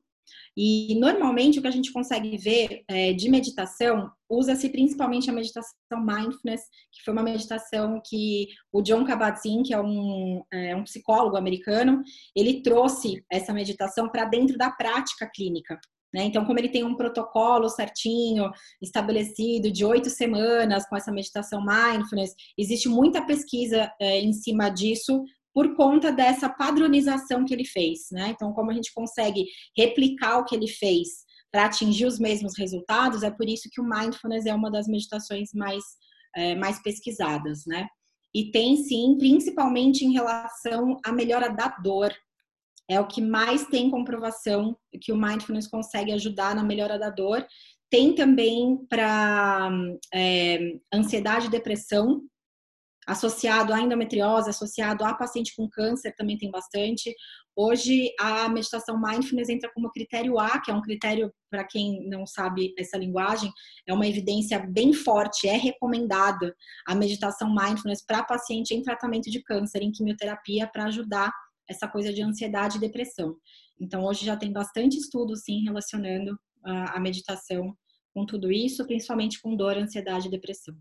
e 0.57 0.97
normalmente 0.99 1.59
o 1.59 1.61
que 1.61 1.67
a 1.67 1.71
gente 1.71 1.93
consegue 1.93 2.35
ver 2.35 2.83
é, 2.87 3.13
de 3.13 3.29
meditação 3.29 4.09
usa-se 4.27 4.67
principalmente 4.69 5.29
a 5.29 5.33
meditação 5.33 5.71
mindfulness, 6.03 6.63
que 6.91 7.03
foi 7.05 7.13
uma 7.13 7.21
meditação 7.21 8.01
que 8.03 8.47
o 8.73 8.81
John 8.81 9.05
Kabat-Zinn, 9.05 9.61
que 9.61 9.73
é 9.73 9.79
um, 9.79 10.41
é 10.51 10.75
um 10.75 10.83
psicólogo 10.83 11.37
americano, 11.37 12.01
ele 12.35 12.63
trouxe 12.63 13.23
essa 13.31 13.53
meditação 13.53 14.09
para 14.09 14.25
dentro 14.25 14.57
da 14.57 14.71
prática 14.71 15.29
clínica. 15.31 15.79
Né? 16.13 16.23
Então, 16.23 16.45
como 16.45 16.57
ele 16.57 16.69
tem 16.69 16.83
um 16.83 16.95
protocolo 16.95 17.69
certinho, 17.69 18.49
estabelecido 18.81 19.71
de 19.71 19.85
oito 19.85 20.09
semanas 20.09 20.87
com 20.87 20.95
essa 20.95 21.11
meditação 21.11 21.63
mindfulness, 21.63 22.33
existe 22.57 22.89
muita 22.89 23.25
pesquisa 23.25 23.91
é, 23.99 24.19
em 24.19 24.33
cima 24.33 24.69
disso 24.69 25.23
por 25.57 25.73
conta 25.75 26.11
dessa 26.11 26.47
padronização 26.47 27.43
que 27.43 27.51
ele 27.51 27.65
fez, 27.65 28.09
né? 28.11 28.29
Então, 28.29 28.53
como 28.53 28.69
a 28.69 28.73
gente 28.75 28.93
consegue 28.93 29.43
replicar 29.75 30.37
o 30.37 30.45
que 30.45 30.55
ele 30.55 30.67
fez 30.67 31.25
para 31.51 31.65
atingir 31.65 32.05
os 32.05 32.19
mesmos 32.19 32.55
resultados, 32.55 33.23
é 33.23 33.31
por 33.31 33.49
isso 33.49 33.67
que 33.71 33.81
o 33.81 33.83
mindfulness 33.83 34.45
é 34.45 34.53
uma 34.53 34.69
das 34.69 34.87
meditações 34.87 35.49
mais, 35.55 35.83
é, 36.35 36.53
mais 36.53 36.79
pesquisadas, 36.83 37.65
né? 37.65 37.87
E 38.35 38.51
tem 38.51 38.77
sim, 38.83 39.15
principalmente 39.17 40.05
em 40.05 40.13
relação 40.13 40.95
à 41.03 41.11
melhora 41.11 41.49
da 41.49 41.69
dor. 41.69 42.13
É 42.87 42.99
o 42.99 43.07
que 43.07 43.19
mais 43.19 43.65
tem 43.65 43.89
comprovação 43.89 44.77
que 45.01 45.11
o 45.11 45.17
mindfulness 45.17 45.67
consegue 45.67 46.11
ajudar 46.11 46.53
na 46.53 46.63
melhora 46.63 46.99
da 46.99 47.09
dor. 47.09 47.43
Tem 47.89 48.13
também 48.13 48.77
para 48.87 49.71
é, 50.13 50.77
ansiedade 50.93 51.47
e 51.47 51.49
depressão, 51.49 52.21
associado 53.07 53.73
à 53.73 53.79
endometriose, 53.79 54.49
associado 54.49 55.05
a 55.05 55.13
paciente 55.13 55.55
com 55.55 55.69
câncer, 55.69 56.13
também 56.15 56.37
tem 56.37 56.51
bastante. 56.51 57.15
Hoje, 57.55 58.11
a 58.19 58.49
meditação 58.49 58.99
mindfulness 58.99 59.47
entra 59.47 59.71
como 59.73 59.89
critério 59.91 60.37
A, 60.37 60.59
que 60.59 60.69
é 60.69 60.73
um 60.73 60.81
critério, 60.81 61.33
para 61.49 61.63
quem 61.63 62.07
não 62.09 62.27
sabe 62.27 62.73
essa 62.77 62.97
linguagem, 62.97 63.49
é 63.87 63.93
uma 63.93 64.05
evidência 64.05 64.59
bem 64.59 64.91
forte, 64.91 65.47
é 65.47 65.55
recomendada 65.55 66.53
a 66.85 66.93
meditação 66.93 67.49
mindfulness 67.49 68.05
para 68.05 68.23
paciente 68.23 68.73
em 68.73 68.83
tratamento 68.83 69.31
de 69.31 69.41
câncer, 69.41 69.81
em 69.81 69.91
quimioterapia, 69.91 70.67
para 70.67 70.85
ajudar 70.85 71.31
essa 71.69 71.87
coisa 71.87 72.11
de 72.11 72.21
ansiedade 72.21 72.77
e 72.77 72.81
depressão. 72.81 73.35
Então, 73.79 74.03
hoje 74.03 74.25
já 74.25 74.35
tem 74.35 74.51
bastante 74.51 74.97
estudo, 74.97 75.35
sim, 75.35 75.63
relacionando 75.63 76.37
a 76.63 76.99
meditação 76.99 77.73
com 78.13 78.25
tudo 78.25 78.51
isso, 78.51 78.85
principalmente 78.85 79.39
com 79.41 79.55
dor, 79.55 79.77
ansiedade 79.77 80.27
e 80.27 80.31
depressão. 80.31 80.75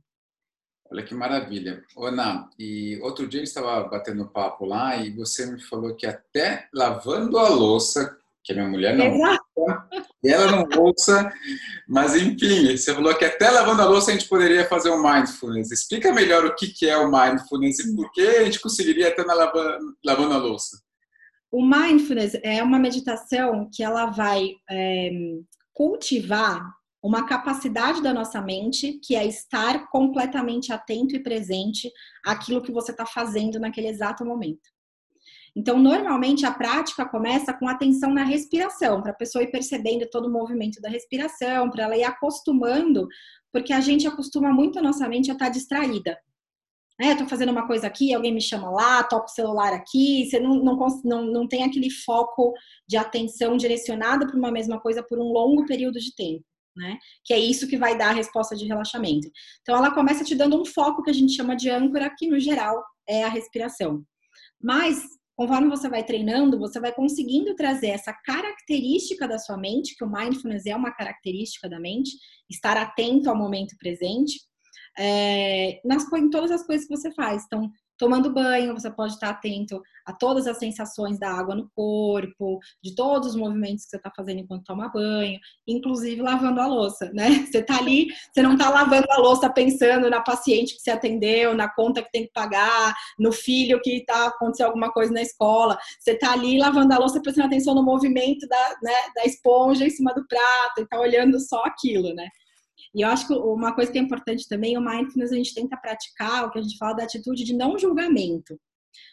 Olha 0.90 1.02
que 1.02 1.14
maravilha. 1.14 1.82
Ana, 1.98 2.48
e 2.58 2.98
outro 3.02 3.26
dia 3.26 3.40
eu 3.40 3.44
estava 3.44 3.82
batendo 3.88 4.28
papo 4.28 4.64
lá 4.64 4.96
e 4.96 5.10
você 5.10 5.46
me 5.46 5.60
falou 5.60 5.94
que 5.96 6.06
até 6.06 6.68
lavando 6.72 7.38
a 7.38 7.48
louça, 7.48 8.16
que 8.44 8.52
a 8.52 8.56
minha 8.56 8.68
mulher 8.68 8.96
não 8.96 9.16
louça, 9.16 9.88
ela 10.24 10.52
não 10.52 10.64
louça, 10.64 11.32
mas 11.88 12.14
enfim, 12.14 12.76
você 12.76 12.94
falou 12.94 13.14
que 13.16 13.24
até 13.24 13.50
lavando 13.50 13.82
a 13.82 13.86
louça 13.86 14.10
a 14.10 14.14
gente 14.14 14.28
poderia 14.28 14.64
fazer 14.68 14.90
um 14.90 15.02
mindfulness. 15.02 15.72
Explica 15.72 16.12
melhor 16.12 16.44
o 16.44 16.54
que 16.54 16.88
é 16.88 16.96
o 16.96 17.10
mindfulness 17.10 17.80
e 17.80 17.96
por 17.96 18.12
que 18.12 18.20
a 18.20 18.44
gente 18.44 18.60
conseguiria 18.60 19.08
até 19.08 19.24
na 19.24 19.34
lavando, 19.34 19.96
lavando 20.04 20.34
a 20.34 20.38
louça. 20.38 20.80
O 21.50 21.64
mindfulness 21.64 22.38
é 22.42 22.62
uma 22.62 22.78
meditação 22.78 23.68
que 23.72 23.82
ela 23.82 24.06
vai 24.06 24.50
é, 24.70 25.10
cultivar 25.72 26.75
uma 27.06 27.24
capacidade 27.24 28.02
da 28.02 28.12
nossa 28.12 28.42
mente 28.42 28.94
que 28.94 29.14
é 29.14 29.24
estar 29.24 29.88
completamente 29.90 30.72
atento 30.72 31.14
e 31.14 31.22
presente 31.22 31.88
àquilo 32.24 32.60
que 32.60 32.72
você 32.72 32.90
está 32.90 33.06
fazendo 33.06 33.60
naquele 33.60 33.86
exato 33.86 34.24
momento. 34.24 34.74
Então, 35.54 35.78
normalmente 35.78 36.44
a 36.44 36.50
prática 36.50 37.08
começa 37.08 37.54
com 37.54 37.68
atenção 37.68 38.12
na 38.12 38.24
respiração, 38.24 39.00
para 39.00 39.12
a 39.12 39.14
pessoa 39.14 39.44
ir 39.44 39.52
percebendo 39.52 40.06
todo 40.10 40.26
o 40.26 40.32
movimento 40.32 40.82
da 40.82 40.88
respiração, 40.88 41.70
para 41.70 41.84
ela 41.84 41.96
ir 41.96 42.02
acostumando, 42.02 43.06
porque 43.52 43.72
a 43.72 43.80
gente 43.80 44.06
acostuma 44.06 44.52
muito 44.52 44.78
a 44.78 44.82
nossa 44.82 45.08
mente 45.08 45.30
a 45.30 45.34
estar 45.34 45.46
tá 45.46 45.50
distraída. 45.50 46.18
É, 47.00 47.12
eu 47.12 47.18
tô 47.18 47.26
fazendo 47.28 47.52
uma 47.52 47.66
coisa 47.66 47.86
aqui, 47.86 48.12
alguém 48.12 48.34
me 48.34 48.40
chama 48.40 48.68
lá, 48.68 49.04
toco 49.04 49.26
o 49.26 49.34
celular 49.34 49.72
aqui, 49.72 50.26
você 50.26 50.40
não, 50.40 50.56
não, 50.56 50.76
não, 51.04 51.24
não 51.26 51.48
tem 51.48 51.62
aquele 51.62 51.90
foco 51.90 52.52
de 52.86 52.96
atenção 52.96 53.56
direcionado 53.56 54.26
para 54.26 54.36
uma 54.36 54.50
mesma 54.50 54.80
coisa 54.80 55.02
por 55.02 55.18
um 55.18 55.30
longo 55.32 55.64
período 55.66 56.00
de 56.00 56.14
tempo 56.14 56.44
né? 56.76 56.98
Que 57.24 57.34
é 57.34 57.38
isso 57.38 57.66
que 57.66 57.76
vai 57.76 57.96
dar 57.96 58.10
a 58.10 58.14
resposta 58.14 58.54
de 58.54 58.66
relaxamento. 58.66 59.28
Então, 59.62 59.76
ela 59.76 59.94
começa 59.94 60.24
te 60.24 60.34
dando 60.34 60.60
um 60.60 60.64
foco 60.64 61.02
que 61.02 61.10
a 61.10 61.14
gente 61.14 61.34
chama 61.34 61.56
de 61.56 61.70
âncora, 61.70 62.14
que 62.16 62.28
no 62.28 62.38
geral 62.38 62.84
é 63.08 63.24
a 63.24 63.28
respiração. 63.28 64.04
Mas, 64.62 65.02
conforme 65.36 65.68
você 65.68 65.88
vai 65.88 66.04
treinando, 66.04 66.58
você 66.58 66.80
vai 66.80 66.92
conseguindo 66.92 67.54
trazer 67.54 67.88
essa 67.88 68.12
característica 68.12 69.26
da 69.26 69.38
sua 69.38 69.56
mente, 69.56 69.96
que 69.96 70.04
o 70.04 70.10
mindfulness 70.10 70.66
é 70.66 70.74
uma 70.74 70.92
característica 70.92 71.68
da 71.68 71.80
mente, 71.80 72.10
estar 72.50 72.76
atento 72.76 73.28
ao 73.28 73.36
momento 73.36 73.76
presente, 73.78 74.40
é, 74.98 75.80
nas, 75.84 76.10
em 76.12 76.30
todas 76.30 76.50
as 76.50 76.66
coisas 76.66 76.86
que 76.86 76.96
você 76.96 77.12
faz. 77.12 77.44
Então, 77.44 77.70
tomando 77.98 78.32
banho, 78.32 78.74
você 78.74 78.90
pode 78.90 79.14
estar 79.14 79.30
atento 79.30 79.82
a 80.04 80.12
todas 80.12 80.46
as 80.46 80.58
sensações 80.58 81.18
da 81.18 81.30
água 81.30 81.54
no 81.54 81.68
corpo, 81.74 82.60
de 82.82 82.94
todos 82.94 83.30
os 83.30 83.36
movimentos 83.36 83.84
que 83.84 83.90
você 83.90 83.96
está 83.96 84.12
fazendo 84.14 84.40
enquanto 84.40 84.64
toma 84.64 84.88
banho, 84.88 85.38
inclusive 85.66 86.22
lavando 86.22 86.60
a 86.60 86.66
louça, 86.66 87.10
né? 87.12 87.26
Você 87.46 87.58
está 87.58 87.78
ali, 87.78 88.08
você 88.32 88.42
não 88.42 88.52
está 88.52 88.68
lavando 88.68 89.06
a 89.10 89.18
louça 89.18 89.48
pensando 89.48 90.10
na 90.10 90.20
paciente 90.20 90.74
que 90.74 90.82
você 90.82 90.90
atendeu, 90.90 91.54
na 91.54 91.68
conta 91.68 92.02
que 92.02 92.10
tem 92.10 92.26
que 92.26 92.32
pagar, 92.32 92.94
no 93.18 93.32
filho 93.32 93.80
que 93.80 93.98
está 93.98 94.26
acontecendo 94.26 94.66
alguma 94.66 94.92
coisa 94.92 95.12
na 95.12 95.22
escola. 95.22 95.78
Você 95.98 96.12
está 96.12 96.32
ali 96.32 96.58
lavando 96.58 96.92
a 96.92 96.98
louça 96.98 97.20
prestando 97.20 97.46
atenção 97.46 97.74
no 97.74 97.82
movimento 97.82 98.46
da, 98.46 98.76
né, 98.82 98.92
da 99.14 99.24
esponja 99.24 99.86
em 99.86 99.90
cima 99.90 100.12
do 100.12 100.26
prato 100.26 100.78
e 100.78 100.82
está 100.82 100.98
olhando 100.98 101.38
só 101.40 101.64
aquilo, 101.64 102.14
né? 102.14 102.28
E 102.94 103.02
eu 103.02 103.08
acho 103.08 103.26
que 103.26 103.34
uma 103.34 103.74
coisa 103.74 103.90
que 103.90 103.98
é 103.98 104.02
importante 104.02 104.48
também, 104.48 104.76
o 104.76 104.80
mindfulness 104.80 105.32
a 105.32 105.36
gente 105.36 105.54
tenta 105.54 105.76
praticar, 105.76 106.44
o 106.44 106.50
que 106.50 106.58
a 106.58 106.62
gente 106.62 106.78
fala 106.78 106.94
da 106.94 107.04
atitude 107.04 107.44
de 107.44 107.54
não 107.54 107.78
julgamento. 107.78 108.58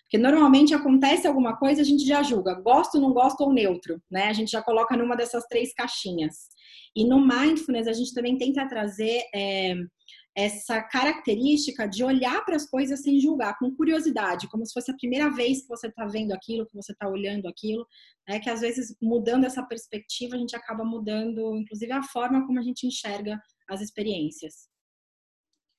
Porque 0.03 0.17
normalmente 0.17 0.73
acontece 0.73 1.27
alguma 1.27 1.57
coisa, 1.57 1.81
a 1.81 1.86
gente 1.86 2.05
já 2.05 2.21
julga, 2.21 2.53
gosto, 2.53 2.99
não 2.99 3.13
gosto 3.13 3.41
ou 3.41 3.51
neutro, 3.51 4.01
né? 4.09 4.27
A 4.27 4.33
gente 4.33 4.51
já 4.51 4.62
coloca 4.62 4.95
numa 4.95 5.15
dessas 5.15 5.43
três 5.47 5.73
caixinhas. 5.73 6.49
E 6.95 7.05
no 7.05 7.19
mindfulness 7.19 7.88
a 7.88 7.93
gente 7.93 8.13
também 8.13 8.38
tenta 8.38 8.67
trazer 8.67 9.23
é, 9.33 9.73
essa 10.36 10.81
característica 10.81 11.88
de 11.88 12.03
olhar 12.03 12.43
para 12.45 12.55
as 12.55 12.69
coisas 12.69 13.01
sem 13.01 13.19
julgar, 13.19 13.57
com 13.57 13.75
curiosidade, 13.75 14.47
como 14.49 14.65
se 14.65 14.73
fosse 14.73 14.91
a 14.91 14.95
primeira 14.95 15.29
vez 15.29 15.63
que 15.63 15.67
você 15.67 15.88
está 15.88 16.05
vendo 16.05 16.31
aquilo, 16.31 16.65
que 16.65 16.75
você 16.75 16.91
está 16.91 17.07
olhando 17.07 17.47
aquilo, 17.47 17.86
né? 18.27 18.39
Que 18.39 18.49
às 18.49 18.62
vezes 18.62 18.95
mudando 19.01 19.45
essa 19.45 19.63
perspectiva 19.63 20.36
a 20.36 20.39
gente 20.39 20.55
acaba 20.55 20.83
mudando, 20.83 21.55
inclusive 21.57 21.91
a 21.91 22.03
forma 22.03 22.45
como 22.45 22.59
a 22.59 22.63
gente 22.63 22.86
enxerga 22.86 23.39
as 23.69 23.82
experiências. 23.82 24.67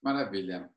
Maravilha. 0.03 0.71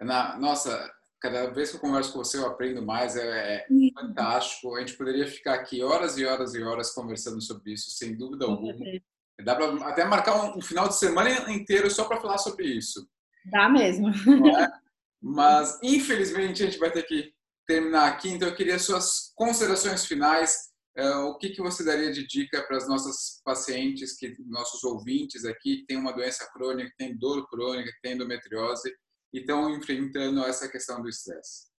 Na, 0.00 0.38
nossa, 0.38 0.90
cada 1.20 1.50
vez 1.50 1.70
que 1.70 1.76
eu 1.76 1.80
converso 1.80 2.12
com 2.12 2.18
você 2.18 2.38
eu 2.38 2.46
aprendo 2.46 2.84
mais, 2.84 3.16
é, 3.16 3.56
é 3.56 3.66
fantástico. 3.94 4.74
A 4.76 4.80
gente 4.80 4.96
poderia 4.96 5.26
ficar 5.26 5.54
aqui 5.54 5.82
horas 5.82 6.16
e 6.16 6.24
horas 6.24 6.54
e 6.54 6.62
horas 6.62 6.92
conversando 6.92 7.40
sobre 7.40 7.72
isso, 7.72 7.90
sem 7.90 8.16
dúvida 8.16 8.46
alguma. 8.46 8.74
Dá 9.44 9.54
para 9.54 9.88
até 9.88 10.04
marcar 10.04 10.36
um, 10.36 10.58
um, 10.58 10.62
final 10.62 10.88
de 10.88 10.98
semana 10.98 11.30
inteiro 11.50 11.90
só 11.90 12.04
para 12.04 12.20
falar 12.20 12.38
sobre 12.38 12.66
isso. 12.66 13.08
Dá 13.46 13.68
mesmo. 13.68 14.08
É? 14.08 14.68
Mas, 15.22 15.78
infelizmente, 15.82 16.62
a 16.62 16.66
gente 16.66 16.78
vai 16.78 16.90
ter 16.90 17.02
que 17.02 17.32
terminar 17.66 18.08
aqui. 18.08 18.30
Então, 18.30 18.48
eu 18.48 18.54
queria 18.54 18.78
suas 18.78 19.32
considerações 19.34 20.06
finais 20.06 20.69
o 20.96 21.38
que, 21.38 21.50
que 21.50 21.62
você 21.62 21.84
daria 21.84 22.12
de 22.12 22.26
dica 22.26 22.62
para 22.66 22.76
as 22.76 22.88
nossas 22.88 23.40
pacientes, 23.44 24.16
que 24.16 24.34
nossos 24.46 24.82
ouvintes 24.84 25.44
aqui, 25.44 25.78
que 25.78 25.86
têm 25.86 25.96
uma 25.96 26.12
doença 26.12 26.48
crônica, 26.52 26.90
que 26.90 26.96
têm 26.96 27.16
dor 27.16 27.48
crônica, 27.48 27.90
que 27.92 28.00
têm 28.02 28.14
endometriose 28.14 28.92
e 29.32 29.38
estão 29.38 29.70
enfrentando 29.70 30.44
essa 30.44 30.68
questão 30.68 31.00
do 31.00 31.08
estresse? 31.08 31.70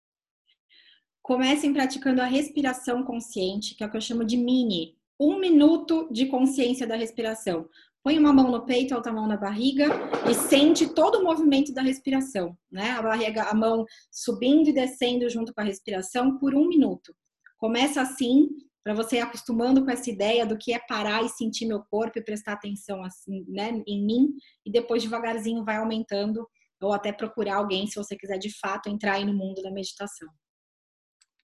Comecem 1.22 1.72
praticando 1.72 2.20
a 2.20 2.26
respiração 2.26 3.04
consciente, 3.04 3.76
que 3.76 3.84
é 3.84 3.86
o 3.86 3.90
que 3.90 3.96
eu 3.96 4.00
chamo 4.00 4.24
de 4.24 4.36
mini. 4.36 4.96
Um 5.20 5.38
minuto 5.38 6.08
de 6.10 6.26
consciência 6.26 6.86
da 6.86 6.96
respiração. 6.96 7.68
põe 8.02 8.18
uma 8.18 8.32
mão 8.32 8.50
no 8.50 8.66
peito, 8.66 8.94
outra 8.94 9.12
mão 9.12 9.28
na 9.28 9.36
barriga 9.36 9.86
e 10.28 10.34
sente 10.34 10.92
todo 10.92 11.20
o 11.20 11.24
movimento 11.24 11.72
da 11.72 11.80
respiração, 11.82 12.58
né? 12.68 12.90
A 12.92 13.02
barriga, 13.02 13.44
a 13.44 13.54
mão 13.54 13.84
subindo 14.10 14.70
e 14.70 14.72
descendo 14.72 15.30
junto 15.30 15.54
com 15.54 15.60
a 15.60 15.64
respiração 15.64 16.38
por 16.38 16.56
um 16.56 16.66
minuto. 16.66 17.14
Começa 17.56 18.02
assim, 18.02 18.48
para 18.84 18.94
você 18.94 19.16
ir 19.16 19.20
acostumando 19.20 19.84
com 19.84 19.90
essa 19.90 20.10
ideia 20.10 20.44
do 20.44 20.58
que 20.58 20.72
é 20.72 20.78
parar 20.78 21.24
e 21.24 21.28
sentir 21.28 21.66
meu 21.66 21.82
corpo 21.90 22.18
e 22.18 22.24
prestar 22.24 22.54
atenção 22.54 23.02
assim, 23.04 23.44
né, 23.48 23.82
em 23.86 24.04
mim, 24.04 24.34
e 24.66 24.72
depois 24.72 25.02
devagarzinho 25.02 25.64
vai 25.64 25.76
aumentando, 25.76 26.46
ou 26.80 26.92
até 26.92 27.12
procurar 27.12 27.56
alguém 27.56 27.86
se 27.86 27.94
você 27.94 28.16
quiser 28.16 28.38
de 28.38 28.50
fato 28.58 28.88
entrar 28.88 29.14
aí 29.14 29.24
no 29.24 29.32
mundo 29.32 29.62
da 29.62 29.70
meditação. 29.70 30.28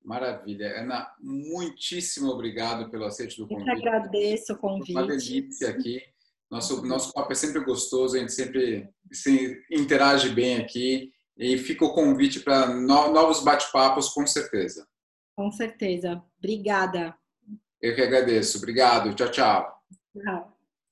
Maravilha. 0.04 0.80
Ana, 0.80 1.08
muitíssimo 1.20 2.30
obrigado 2.30 2.90
pelo 2.90 3.04
aceite 3.04 3.36
do 3.36 3.46
convite. 3.46 3.68
Eu 3.68 3.76
que 3.76 3.88
agradeço 3.88 4.52
o 4.54 4.58
convite. 4.58 4.92
Uma 4.92 5.06
delícia 5.06 5.68
aqui. 5.68 6.00
Nosso, 6.50 6.84
nosso 6.86 7.12
papo 7.12 7.30
é 7.30 7.34
sempre 7.34 7.62
gostoso, 7.62 8.16
a 8.16 8.18
gente 8.18 8.32
sempre 8.32 8.88
se 9.12 9.62
interage 9.70 10.30
bem 10.30 10.56
aqui. 10.56 11.12
E 11.36 11.56
fica 11.56 11.84
o 11.84 11.92
convite 11.92 12.40
para 12.40 12.74
novos 12.74 13.44
bate-papos, 13.44 14.08
com 14.08 14.26
certeza. 14.26 14.88
Com 15.36 15.52
certeza. 15.52 16.20
Obrigada. 16.38 17.14
Eu 17.80 17.94
que 17.94 18.02
agradeço. 18.02 18.58
Obrigado. 18.58 19.14
Tchau, 19.14 19.30
tchau. 19.30 19.82
Tchau. 20.22 20.57